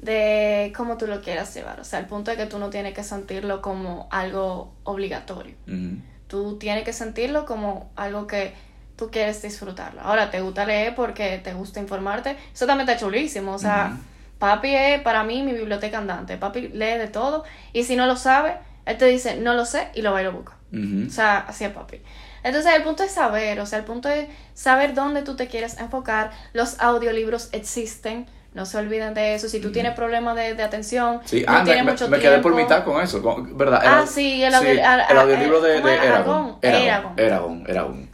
[0.00, 1.80] de cómo tú lo quieras llevar.
[1.80, 5.54] O sea, el punto es que tú no tienes que sentirlo como algo obligatorio.
[6.26, 8.52] Tú tienes que sentirlo como algo que
[8.96, 10.00] tú quieres disfrutarlo.
[10.02, 12.36] Ahora, te gusta leer porque te gusta informarte.
[12.52, 13.52] Eso también está chulísimo.
[13.54, 13.96] O sea.
[14.38, 16.36] Papi es para mí mi biblioteca andante.
[16.36, 17.44] Papi lee de todo.
[17.72, 20.24] Y si no lo sabe, él te dice, no lo sé, y lo va y
[20.24, 20.54] lo busca.
[20.72, 22.00] O sea, así es papi.
[22.42, 25.78] Entonces, el punto es saber, o sea, el punto es saber dónde tú te quieres
[25.78, 26.30] enfocar.
[26.52, 29.48] Los audiolibros existen, no se olviden de eso.
[29.48, 32.18] Si tú tienes problemas de, de atención, Sí, no ah, me, tienes me- mucho me
[32.18, 32.34] tiempo.
[32.34, 33.82] quedé por mitad con eso, con- ¿verdad?
[33.84, 36.04] Ah, sí, el audio- el audiolibro de, ¿cómo de era?
[36.04, 36.58] Eragon.
[36.62, 36.84] Eragon.
[36.86, 38.10] Eragon, Eragon, Eragon.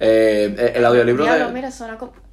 [0.00, 1.52] Eh, el audiolibro Diablo, de...
[1.52, 2.23] mira, suena como, ¿Cómo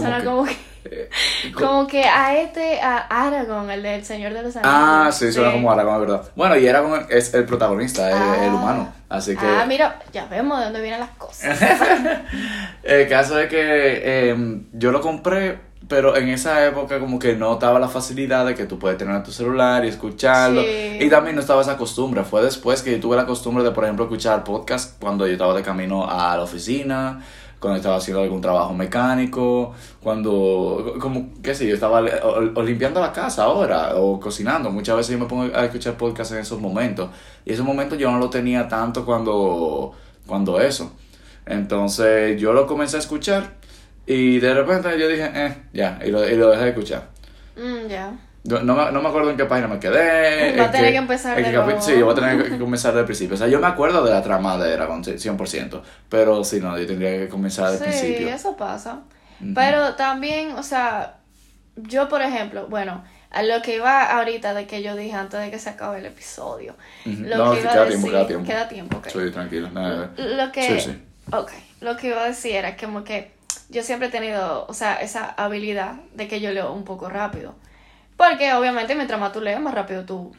[0.00, 0.24] suena que?
[0.24, 1.10] como que, eh,
[1.54, 4.74] como que a este, a Aragorn, el del Señor de los Anillos.
[4.74, 6.22] Ah, sí, suena como Aragón, es verdad.
[6.36, 8.44] Bueno, y Eragon es el protagonista, Ah.
[8.44, 8.92] el humano.
[9.08, 9.46] Así que.
[9.46, 11.56] Ah, mira, ya vemos de dónde vienen las cosas.
[12.82, 17.52] El caso es que eh, yo lo compré, pero en esa época como que no
[17.54, 20.62] estaba la facilidad de que tú puedes tener tu celular y escucharlo.
[20.62, 20.98] Sí.
[21.00, 22.24] Y también no estaba esa costumbre.
[22.24, 25.54] Fue después que yo tuve la costumbre de, por ejemplo, escuchar podcast cuando yo estaba
[25.54, 27.22] de camino a la oficina,
[27.64, 33.10] cuando estaba haciendo algún trabajo mecánico, cuando, como, qué sé yo, estaba o, limpiando la
[33.10, 34.68] casa ahora, o cocinando.
[34.68, 37.08] Muchas veces yo me pongo a escuchar podcast en esos momentos.
[37.42, 39.94] Y esos momentos yo no lo tenía tanto cuando,
[40.26, 40.92] cuando eso.
[41.46, 43.54] Entonces yo lo comencé a escuchar
[44.06, 47.08] y de repente yo dije, eh, ya, y lo, y lo dejé de escuchar.
[47.56, 48.12] Mm, ya.
[48.44, 50.54] No, no me, no me acuerdo en qué página me quedé.
[50.56, 51.80] Va a en tener qué- que empezar de nuevo.
[51.80, 53.34] Sí, yo voy a tener que comenzar del principio.
[53.34, 55.82] O sea, yo me acuerdo de la trama de Eragon, sí, 100%.
[56.10, 58.28] Pero si no, yo tendría que comenzar del Sí, principio.
[58.28, 59.00] eso pasa.
[59.40, 59.54] Ujú.
[59.54, 61.14] Pero también, o sea,
[61.76, 65.50] yo por ejemplo, bueno, a lo que iba ahorita de que yo dije antes de
[65.50, 66.74] que se acabe el episodio.
[67.06, 67.22] Ujú.
[67.24, 68.46] Lo No, que iba a queda decir, tiempo, queda tiempo.
[68.46, 69.06] Queda tiempo, ok.
[69.08, 69.70] Sí, tranquilo.
[69.70, 71.02] nada, Lo que, Sí, sí.
[71.32, 73.32] ok, lo que iba a decir era como que
[73.70, 77.54] yo siempre he tenido, o sea, esa habilidad de que yo leo un poco rápido.
[78.16, 80.34] Porque obviamente mientras más tú lees, más rápido tú...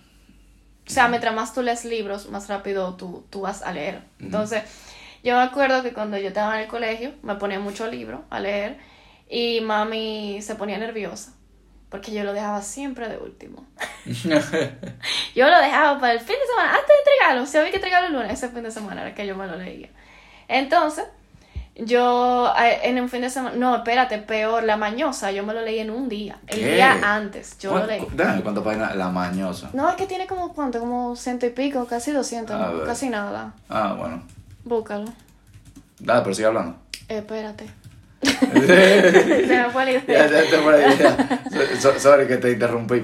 [0.88, 4.04] O sea, mientras más tú lees libros, más rápido tú, tú vas a leer.
[4.20, 4.64] Entonces,
[5.24, 8.40] yo me acuerdo que cuando yo estaba en el colegio, me ponía mucho libro a
[8.40, 8.78] leer
[9.28, 11.34] y mami se ponía nerviosa.
[11.90, 13.66] Porque yo lo dejaba siempre de último.
[15.36, 17.46] Yo lo dejaba para el fin de semana, antes de entregarlo.
[17.46, 19.56] Si había que entregarlo el lunes, ese fin de semana era que yo me lo
[19.56, 19.90] leía.
[20.48, 21.06] Entonces,
[21.78, 25.62] Yo, eh, en un fin de semana, no, espérate, peor, La Mañosa, yo me lo
[25.62, 26.74] leí en un día, el ¿Qué?
[26.76, 28.08] día antes, yo lo ¿Cuánto- leí.
[28.16, 29.70] Dame cuántas páginas, la mañosa.
[29.74, 30.80] No, es que tiene como, ¿cuánto?
[30.80, 32.86] Como ciento y pico, casi doscientos, ¿no?
[32.86, 33.54] casi nada.
[33.68, 34.24] Ah, bueno.
[34.64, 35.12] Búscalo.
[36.00, 36.78] Dale, pero sigue hablando.
[37.10, 37.66] Eh, espérate.
[38.22, 40.28] Se me fue la idea.
[40.32, 41.42] ya te fue la idea.
[41.52, 43.04] So- so- sorry que te interrumpí.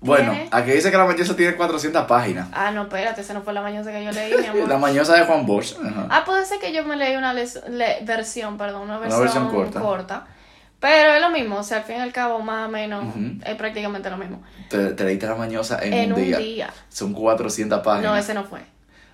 [0.00, 0.48] Bueno, ¿Tiene?
[0.52, 2.48] aquí dice que la mañosa tiene 400 páginas.
[2.52, 4.68] Ah, no, espérate, esa no fue la mañosa que yo leí, mi amor.
[4.68, 5.74] La mañosa de Juan Bosch.
[5.84, 6.06] Ajá.
[6.10, 9.80] Ah, puede ser que yo me leí una le- versión, perdón, una versión, versión corta.
[9.80, 10.26] corta.
[10.80, 13.04] Pero es lo mismo, o sea, al fin y al cabo, más o menos,
[13.44, 14.40] es prácticamente lo mismo.
[14.70, 16.38] Te, te leíste la mañosa en, En un, un día.
[16.38, 16.70] día.
[16.88, 18.12] Son 400 páginas.
[18.12, 18.60] No, ese no fue.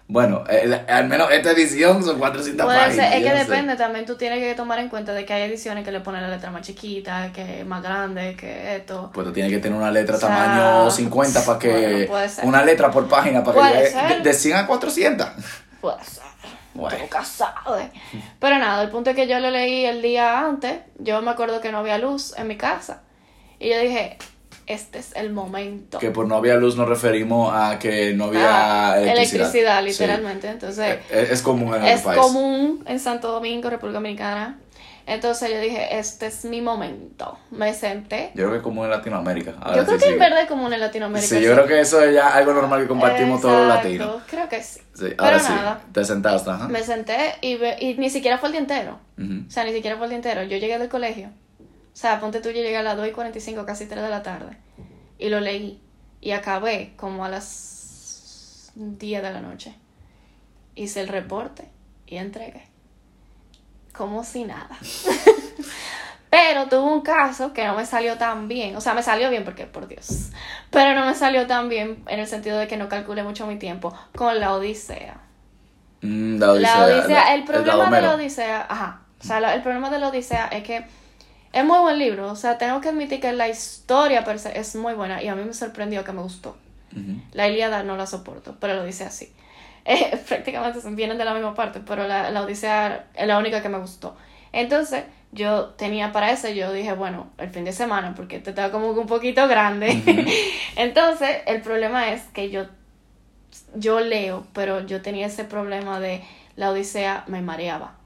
[0.07, 3.09] Bueno, el- al menos esta edición son 400 Puede páginas.
[3.09, 3.44] ser, es que sé.
[3.44, 6.20] depende, también tú tienes que tomar en cuenta de que hay ediciones que le ponen
[6.20, 9.11] la letra más chiquita, que es más grande, que esto.
[9.14, 11.68] Pues tú tienes que tener una letra O sea, tamaño 50 para que.
[11.70, 12.44] bueno, puede ser.
[12.44, 14.16] Una letra por página para Puede que llegue ser.
[14.18, 15.26] de, de 100 a 400.
[15.80, 16.22] Puede ser.
[16.74, 16.98] Bueno.
[16.98, 17.86] Nunca sabes.
[18.40, 20.80] Pero nada, el punto es que yo lo leí el día antes.
[20.98, 23.02] Yo me acuerdo que no había luz en mi casa.
[23.59, 24.18] Y yo dije,
[24.67, 25.99] este es el momento.
[25.99, 29.17] Que por no había luz nos referimos a que no había Ah, electricidad.
[29.47, 29.87] electricidad, Sí.
[29.89, 30.49] literalmente.
[30.49, 32.21] Entonces, Es, es común en es otro país.
[32.23, 34.59] común en Santo Domingo, República Dominicana.
[35.07, 37.39] Entonces yo dije, este es mi momento.
[37.51, 38.31] Me senté.
[38.35, 39.51] Yo creo que es común en Latinoamérica.
[39.77, 41.29] Yo sí creo que en verdad es común en Latinoamérica.
[41.37, 44.23] Sí, yo creo que eso es ya algo normal que compartimos todos los latinos.
[44.31, 44.81] Creo que sí.
[44.95, 46.69] Sí, Pero ahora sí, nada, te sentaste, ajá.
[46.69, 48.99] me senté y, y ni siquiera fue el día entero.
[49.19, 50.43] O sea, ni siquiera fue el día entero.
[50.45, 51.29] Yo llegué del colegio.
[51.95, 54.22] O sea, ponte tú, yo llegué a las 2 y 45, casi 3 de la
[54.22, 54.57] tarde.
[55.18, 55.80] Y lo leí.
[56.20, 59.74] Y acabé como a las 10 de la noche.
[60.74, 61.68] Hice el reporte
[62.07, 62.66] y entregué.
[63.92, 64.76] Como si nada.
[66.30, 68.74] Pero tuve un caso que no me salió tan bien.
[68.74, 70.30] O sea, me salió bien porque, por Dios.
[70.70, 73.57] Pero no me salió tan bien en el sentido de que no calculé mucho mi
[73.57, 75.20] tiempo con la Odisea.
[76.01, 76.78] Mm, la Odisea.
[76.78, 80.01] La Odisea, la- el problema de la Odisea, ajá, o sea, la- el problema de
[80.01, 80.84] la Odisea es que
[81.55, 84.74] es muy buen libro, o sea, tengo que admitir que la historia per se es
[84.74, 86.57] muy buena y a mí me sorprendió que me gustó.
[87.32, 89.32] La Ilíada no la soporto, pero la Odisea sí.
[89.86, 93.68] Eh, prácticamente vienen de la misma parte, pero la, la Odisea es la única que
[93.68, 94.16] me gustó.
[94.50, 98.72] Entonces, yo tenía para eso, yo dije, bueno, el fin de semana, porque este estaba
[98.72, 100.00] como un poquito grande.
[100.76, 102.64] Entonces, el problema es que yo,
[103.74, 106.24] yo leo, pero yo tenía ese problema de
[106.57, 107.96] la Odisea me mareaba.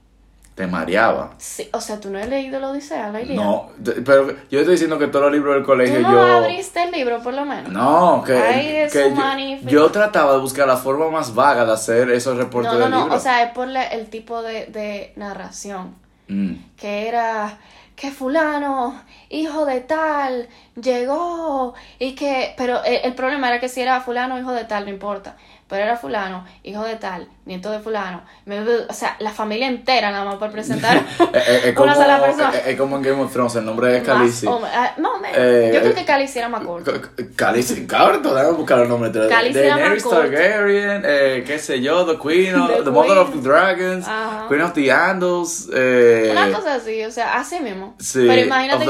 [0.59, 1.31] Te mareaba.
[1.39, 3.21] Sí, o sea, tú no has leído la Odisea, la.
[3.21, 3.71] No,
[4.05, 6.21] pero yo estoy diciendo que todos los libros del colegio ¿Tú no yo.
[6.39, 7.71] abriste el libro, por lo menos?
[7.73, 11.73] No, que, Ay, es que yo, yo trataba de buscar la forma más vaga de
[11.73, 13.21] hacer esos reportes No, no, de no, libros.
[13.21, 15.95] o sea, es por la- el tipo de, de narración.
[16.27, 16.55] Mm.
[16.77, 17.57] que era
[17.97, 19.01] que fulano,
[19.31, 24.39] hijo de tal, llegó y que, pero el, el problema era que si era fulano,
[24.39, 25.37] hijo de tal, no importa,
[25.69, 30.11] pero era fulano, hijo de tal, nieto de fulano, me- o sea, la familia entera
[30.11, 31.03] nada más por presentar Eh,
[31.35, 32.51] eh, es, como, una sola persona.
[32.67, 34.47] es- como en Game of Thrones, el nombre es Khaleesi.
[34.47, 35.37] o me- ah, más o menos.
[35.39, 36.93] Eh, Yo creo que Khaleesi era más corto.
[37.37, 39.13] Khaleesi, cabrón, déjame buscar los nombres.
[39.13, 40.09] de- Khaleesi era Daenerys.
[40.09, 43.45] Targaryen, eh, qué sé yo, The Queen, of, The the, Mother of the Queen.
[43.45, 44.47] Dragons, Ajá.
[44.49, 47.95] Queen of the Andals, eh, Una cosa así, o sea, así mismo.
[47.99, 48.85] sí, Pero imagínate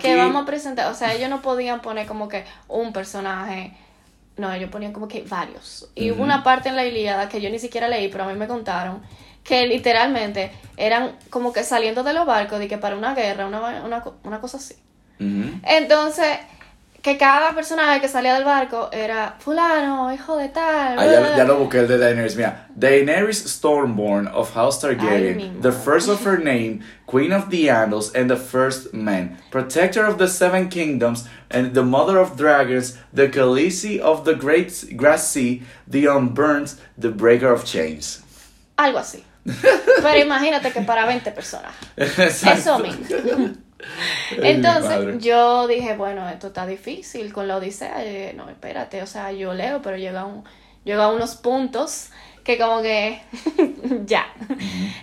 [0.00, 3.72] que vamos a presentar, o sea, ellos no podían poner como que un personaje,
[4.38, 5.88] no, ellos ponían como que varios.
[5.94, 8.34] Y hubo una parte en la Ilíada que yo ni siquiera leí, pero a mí
[8.34, 9.02] me contaron,
[9.44, 13.84] que literalmente eran como que saliendo de los barcos, de que para una guerra, una,
[13.84, 14.76] una, una cosa así.
[15.64, 16.38] Entonces,
[17.02, 20.98] que cada personaje que salía del barco era fulano, hijo de tal.
[20.98, 22.36] Ah, ya, ya lo busqué el de Daenerys.
[22.36, 27.68] Mira, Daenerys Stormborn of House Ay, Targaryen, the first of her name, Queen of the
[27.68, 32.98] Andals, and the first man, protector of the seven kingdoms, and the mother of dragons,
[33.12, 38.22] the Khaleesi of the great grass sea, the unburnt, the breaker of chains.
[38.76, 39.22] Algo así.
[40.02, 41.72] Pero imagínate que para 20 personas.
[41.96, 42.78] Eso Exacto.
[42.80, 43.56] mismo.
[44.42, 48.04] Entonces yo dije, bueno, esto está difícil con la Odisea.
[48.04, 50.44] Y dije, no, espérate, o sea, yo leo, pero llega, un,
[50.84, 52.10] llega a unos puntos
[52.44, 53.20] que como que
[54.06, 54.26] ya.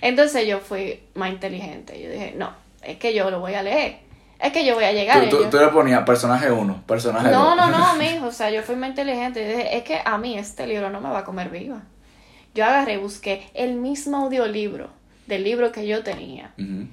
[0.02, 2.02] Entonces yo fui más inteligente.
[2.02, 2.52] Yo dije, no,
[2.82, 3.98] es que yo lo voy a leer.
[4.40, 5.24] Es que yo voy a llegar.
[5.24, 7.34] Tú, tú, yo- tú le ponías personaje 1, personaje 2.
[7.34, 9.42] no, no, no, mijo, o sea, yo fui más inteligente.
[9.42, 11.84] Y dije, es que a mí este libro no me va a comer viva.
[12.54, 14.90] Yo agarré y busqué el mismo audiolibro
[15.28, 16.52] del libro que yo tenía.
[16.58, 16.84] Mm,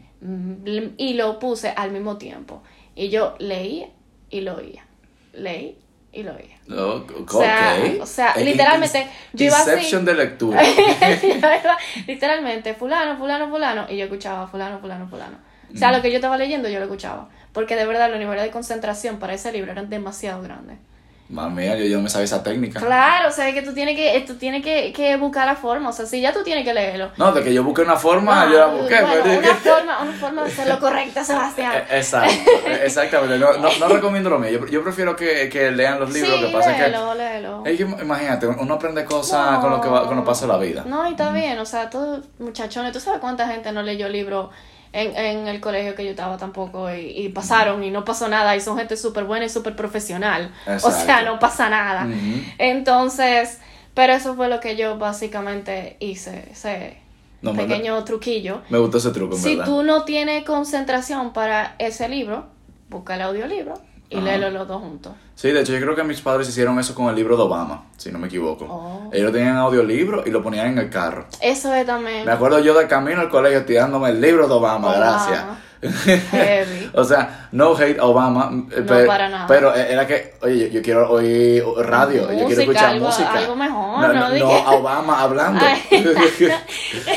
[0.97, 2.63] y lo puse al mismo tiempo.
[2.95, 3.89] Y yo leía
[4.31, 4.85] y lo oía.
[5.33, 5.77] Leí
[6.13, 6.57] y lo oía.
[6.71, 9.97] o O sea, o sea, literalmente, yo iba así.
[9.97, 10.61] De lectura.
[12.07, 13.87] Literalmente, fulano, fulano, fulano.
[13.89, 15.39] Y yo escuchaba fulano, fulano, fulano.
[15.75, 15.97] O sea, Mm.
[15.97, 17.29] lo que yo estaba leyendo yo lo escuchaba.
[17.53, 20.79] Porque de verdad los niveles de concentración para ese libro eran demasiado grandes.
[21.33, 22.79] Mami, yo, yo no me sabía esa técnica.
[22.79, 25.93] Claro, o sea, que tú tienes que, tú tienes que, que buscar la forma, o
[25.93, 27.11] sea, si ya tú tienes que leerlo.
[27.17, 29.01] No, de que yo busqué una forma, yo la busqué.
[29.01, 31.73] Bueno, pero- una forma, una forma de hacerlo correcta, Sebastián.
[31.75, 33.39] Eh, Exacto, eh, exactamente.
[33.39, 34.51] No, no, no recomiendo lo mío.
[34.51, 36.35] Yo, yo prefiero que, que lean los libros.
[36.39, 37.63] sí, que pasa léelo, léelo.
[37.65, 40.59] es que, es imagínate, uno aprende cosas con lo que va, con lo pasa la
[40.59, 40.85] vida.
[40.87, 44.51] No, y está bien, o sea, todos muchachones, ¿tú sabes cuánta gente no leyó libros
[44.93, 48.55] en, en el colegio que yo estaba tampoco y, y pasaron y no pasó nada
[48.57, 50.53] y son gente súper buena y súper profesional?
[50.83, 52.07] O sea, no pasa nada.
[52.59, 53.59] Entonces,
[53.95, 56.97] pero eso fue lo que yo básicamente hice, ese
[57.43, 58.63] No, me- pequeño truquillo.
[58.71, 59.65] Me gustó ese truco, en Si verdad.
[59.67, 62.47] tú no tienes concentración para ese libro,
[62.89, 63.75] busca el audiolibro
[64.11, 65.13] y léelo los dos juntos.
[65.35, 67.85] Sí, de hecho yo creo que mis padres hicieron eso con el libro de Obama,
[67.97, 68.67] si no me equivoco.
[68.69, 69.11] Oh.
[69.13, 71.27] Ellos lo tenían en audiolibro y lo ponían en el carro.
[71.41, 74.89] Eso es también Me acuerdo yo de camino al colegio tirándome el libro de Obama,
[74.91, 74.97] Obama.
[75.27, 75.45] gracias.
[76.31, 76.91] heavy.
[76.95, 79.47] o sea, no hate Obama, eh, No, pe- para nada.
[79.49, 83.33] pero era que, oye, yo, yo quiero oír radio, yo quiero Música, escuchar algo- música.
[83.33, 85.65] algo mejor, no, no no, no a Obama hablando.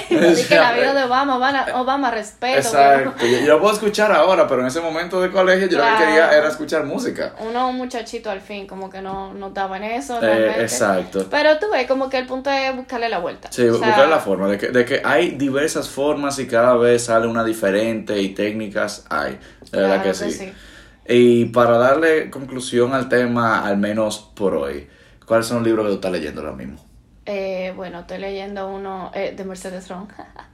[0.10, 2.58] Que la vida de Obama, Obama, Obama respeto.
[2.58, 5.84] Exacto, yo, yo lo puedo escuchar ahora, pero en ese momento de colegio yo lo
[5.84, 5.98] Claro.
[6.00, 7.34] que quería era escuchar música.
[7.38, 10.22] pero Uno, un muchachito al fin, como que no, no estaba en eso.
[10.22, 11.26] Eh, exacto.
[11.30, 13.52] Pero tú ves, como que el punto es buscarle la vuelta.
[13.52, 16.76] Sí, O sea, buscar la forma, de que, de que hay diversas formas y cada
[16.76, 19.40] vez sale una diferente y técnicas hay,
[19.72, 20.54] de verdad claro que sí.
[21.08, 24.88] Y para darle conclusión al tema, al menos por hoy,
[25.26, 26.84] ¿cuáles son los libros que tú estás leyendo ahora mismo?
[27.26, 30.08] Eh, bueno, estoy leyendo uno eh, de Mercedes Ron,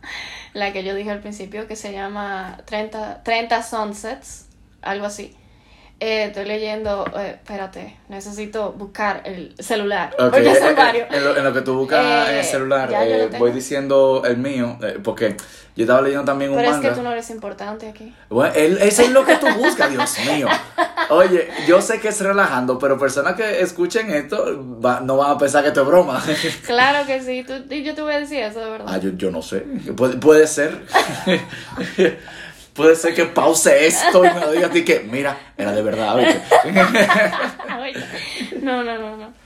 [0.54, 4.48] la que yo dije al principio, que se llama 30, 30 Sunsets,
[4.82, 5.36] algo así.
[6.04, 11.08] Eh, estoy leyendo, eh, espérate, necesito buscar el celular, Ok, porque eh, son eh, varios.
[11.12, 14.78] En, lo, en lo que tú buscas Eh, el celular, eh, voy diciendo el mío,
[14.82, 15.38] eh, porque
[15.76, 16.90] yo estaba leyendo también un Pero es manga.
[16.90, 18.12] que tú no eres importante aquí.
[18.30, 20.48] Bueno, él- eso es lo que tú buscas, Dios mío.
[21.12, 25.38] Oye, yo sé que es relajando, pero personas que escuchen esto va- no van a
[25.38, 26.20] pensar que esto es broma.
[26.66, 28.88] Claro que sí, tú, y yo te voy a decir eso, de verdad.
[28.90, 29.60] Ah, yo, yo no sé.
[29.96, 30.80] Puede, puede ser.
[32.74, 35.82] puede ser que pause esto y me lo diga a ti que, mira, era de
[35.82, 36.16] verdad,
[38.62, 39.42] no, no, no, no.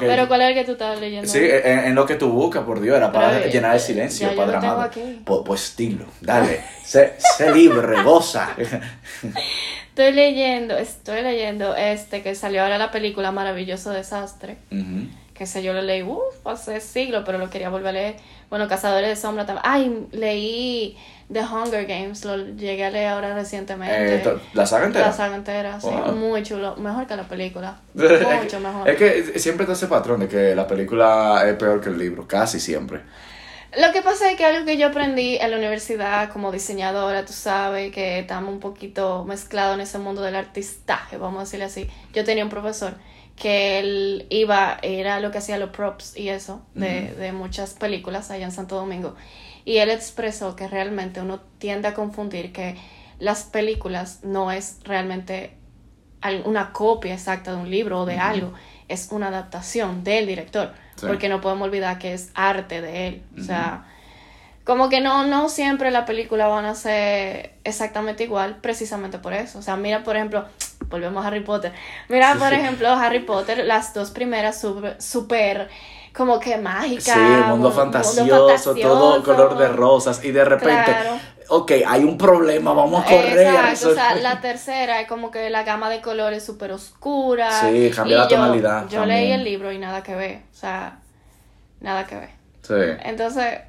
[0.00, 1.30] Pero ¿cuál es el que tú estabas leyendo?
[1.30, 3.80] Sí, en, en lo que tú buscas, por Dios, era para Pero, eh, llenar el
[3.80, 4.90] silencio, ya padre amado.
[5.24, 8.50] Pues, pues dilo, dale, sé, sé libre, goza.
[9.88, 14.56] Estoy leyendo, estoy leyendo este que salió ahora la película Maravilloso Desastre.
[14.72, 15.06] Ujú.
[15.36, 18.16] Que sé, yo lo leí uff, hace siglos, pero lo quería volver a leer.
[18.48, 19.62] Bueno, Cazadores de Sombra también.
[19.66, 20.96] Ay, leí
[21.32, 24.16] The Hunger Games, lo llegué a leer ahora recientemente.
[24.16, 25.06] Eh, ¿La saga entera?
[25.08, 25.88] La saga entera, sí.
[26.14, 26.76] Muy chulo.
[26.76, 27.80] Mejor que la película.
[27.94, 28.88] Mucho mejor.
[28.88, 32.26] Es que siempre está ese patrón de que la película es peor que el libro,
[32.26, 33.02] casi siempre.
[33.76, 37.34] Lo que pasa es que algo que yo aprendí en la universidad como diseñadora, tú
[37.34, 41.90] sabes, que estamos un poquito mezclados en ese mundo del artistaje, vamos a decirle así.
[42.14, 42.94] Yo tenía un profesor
[43.36, 48.30] que él iba, era lo que hacía los props y eso, de, de muchas películas
[48.30, 49.14] allá en Santo Domingo.
[49.64, 52.76] Y él expresó que realmente uno tiende a confundir que
[53.18, 55.52] las películas no es realmente
[56.22, 58.52] al- una copia exacta de un libro o de algo,
[58.88, 61.06] es una adaptación del director, Sí.
[61.06, 63.84] porque no podemos olvidar que es arte de él, o sea,
[64.64, 69.58] como que no, no siempre las películas van a ser exactamente igual, precisamente por eso,
[69.58, 70.46] o sea, mira por ejemplo,
[70.88, 71.72] volvemos a Harry Potter,
[72.08, 72.54] mira Sí, por sí.
[72.54, 75.68] ejemplo Harry Potter, las dos primeras super, super
[76.14, 80.84] como que mágicas, Sí, el mundo mu- fantasioso, todo color de rosas y de repente,
[80.84, 81.18] Claro.
[81.48, 83.48] ok, hay un problema, vamos a correr.
[83.48, 87.50] a Exacto, o sea, la tercera es como que la gama de colores súper oscura.
[87.60, 89.20] Sí, cambia la yo- tonalidad Yo también.
[89.20, 91.00] leí el libro y nada que ver, o sea,
[91.80, 92.30] nada que ver.
[92.62, 92.74] Sí.
[93.04, 93.60] Entonces,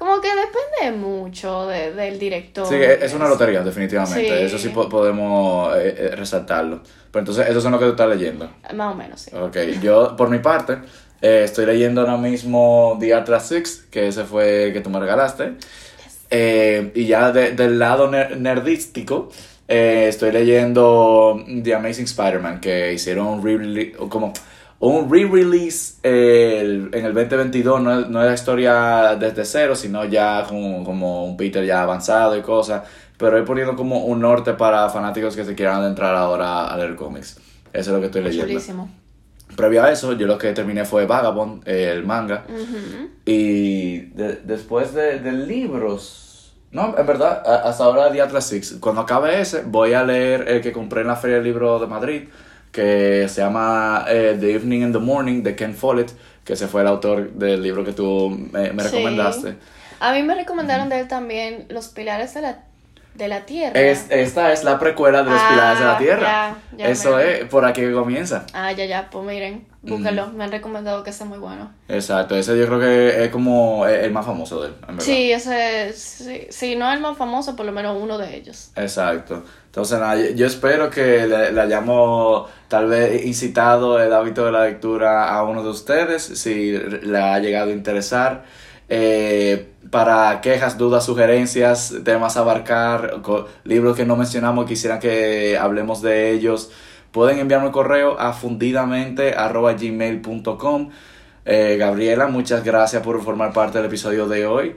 [0.00, 2.66] como que depende mucho de- del director.
[2.66, 4.26] Sí, es es una lotería, definitivamente.
[4.38, 4.44] Sí.
[4.46, 6.80] Eso sí po- podemos eh, eh, resaltarlo.
[7.12, 8.50] Pero entonces, esos son los que tú estás leyendo.
[8.74, 9.30] Más o menos, sí.
[9.36, 10.78] Ok, yo por mi parte
[11.22, 15.52] eh, estoy leyendo ahora mismo The Atlas Six, que ese fue que tú me regalaste.
[16.30, 19.30] Eh, y ya de- del lado ner- nerdístico,
[19.68, 23.92] estoy leyendo The Amazing Spider-Man, que hicieron un re
[24.80, 27.80] un re-release eh, en el 2022.
[27.80, 32.36] No, no es la historia desde cero, sino ya como, como un Peter ya avanzado
[32.36, 32.82] y cosas.
[33.16, 36.96] Pero he poniendo como un norte para fanáticos que se quieran adentrar ahora a leer
[36.96, 37.36] cómics.
[37.72, 38.46] Eso es lo que estoy leyendo.
[38.48, 38.90] Chulísimo.
[39.56, 42.44] Previo a eso, yo lo que terminé fue Vagabond, eh, el manga.
[43.24, 48.76] Y de- después de, de libros, no, en verdad, hasta ahora The Atlas Six.
[48.80, 51.86] Cuando acabe ese, voy a leer el que compré en la Feria del Libro de
[51.86, 52.22] Madrid,
[52.72, 56.12] que se llama eh, The Evening and the Morning, de Ken Follett,
[56.44, 58.90] que ese fue el autor del libro que tú me, me Sí.
[58.90, 59.56] recomendaste.
[60.00, 62.58] A mí me recomendaron de él también Los Pilares de la,
[63.14, 63.78] de la Tierra.
[63.78, 66.22] Es, esta es la precuela de los Ah, pilares de la Tierra.
[66.22, 68.46] ya, ya Eso me- es, por aquí comienza.
[68.54, 70.28] Ah, ya, ya, pues miren, búscalo.
[70.28, 71.70] Me han recomendado que está muy bueno.
[71.88, 75.04] Exacto, ese yo creo que es como el más famoso de él, en verdad.
[75.04, 78.70] Sí, ese, sí, sí, no el más famoso, por lo menos uno de ellos.
[78.76, 79.44] Exacto.
[79.70, 84.64] Entonces, nada, yo, espero que le, le hayamos tal vez incitado el hábito de la
[84.64, 88.42] lectura a uno de ustedes, si le ha llegado a interesar.
[88.92, 93.22] Eh, para quejas, dudas, sugerencias, temas a abarcar,
[93.62, 96.72] libros que no mencionamos, quisieran que hablemos de ellos,
[97.12, 100.90] pueden enviarme un correo a fundidamente.gmail.com.
[101.44, 104.74] Eh, Gabriela, muchas gracias por formar parte del episodio de hoy.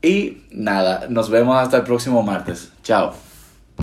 [0.00, 2.72] Y nada, nos vemos hasta el próximo martes.
[2.82, 3.31] Chao.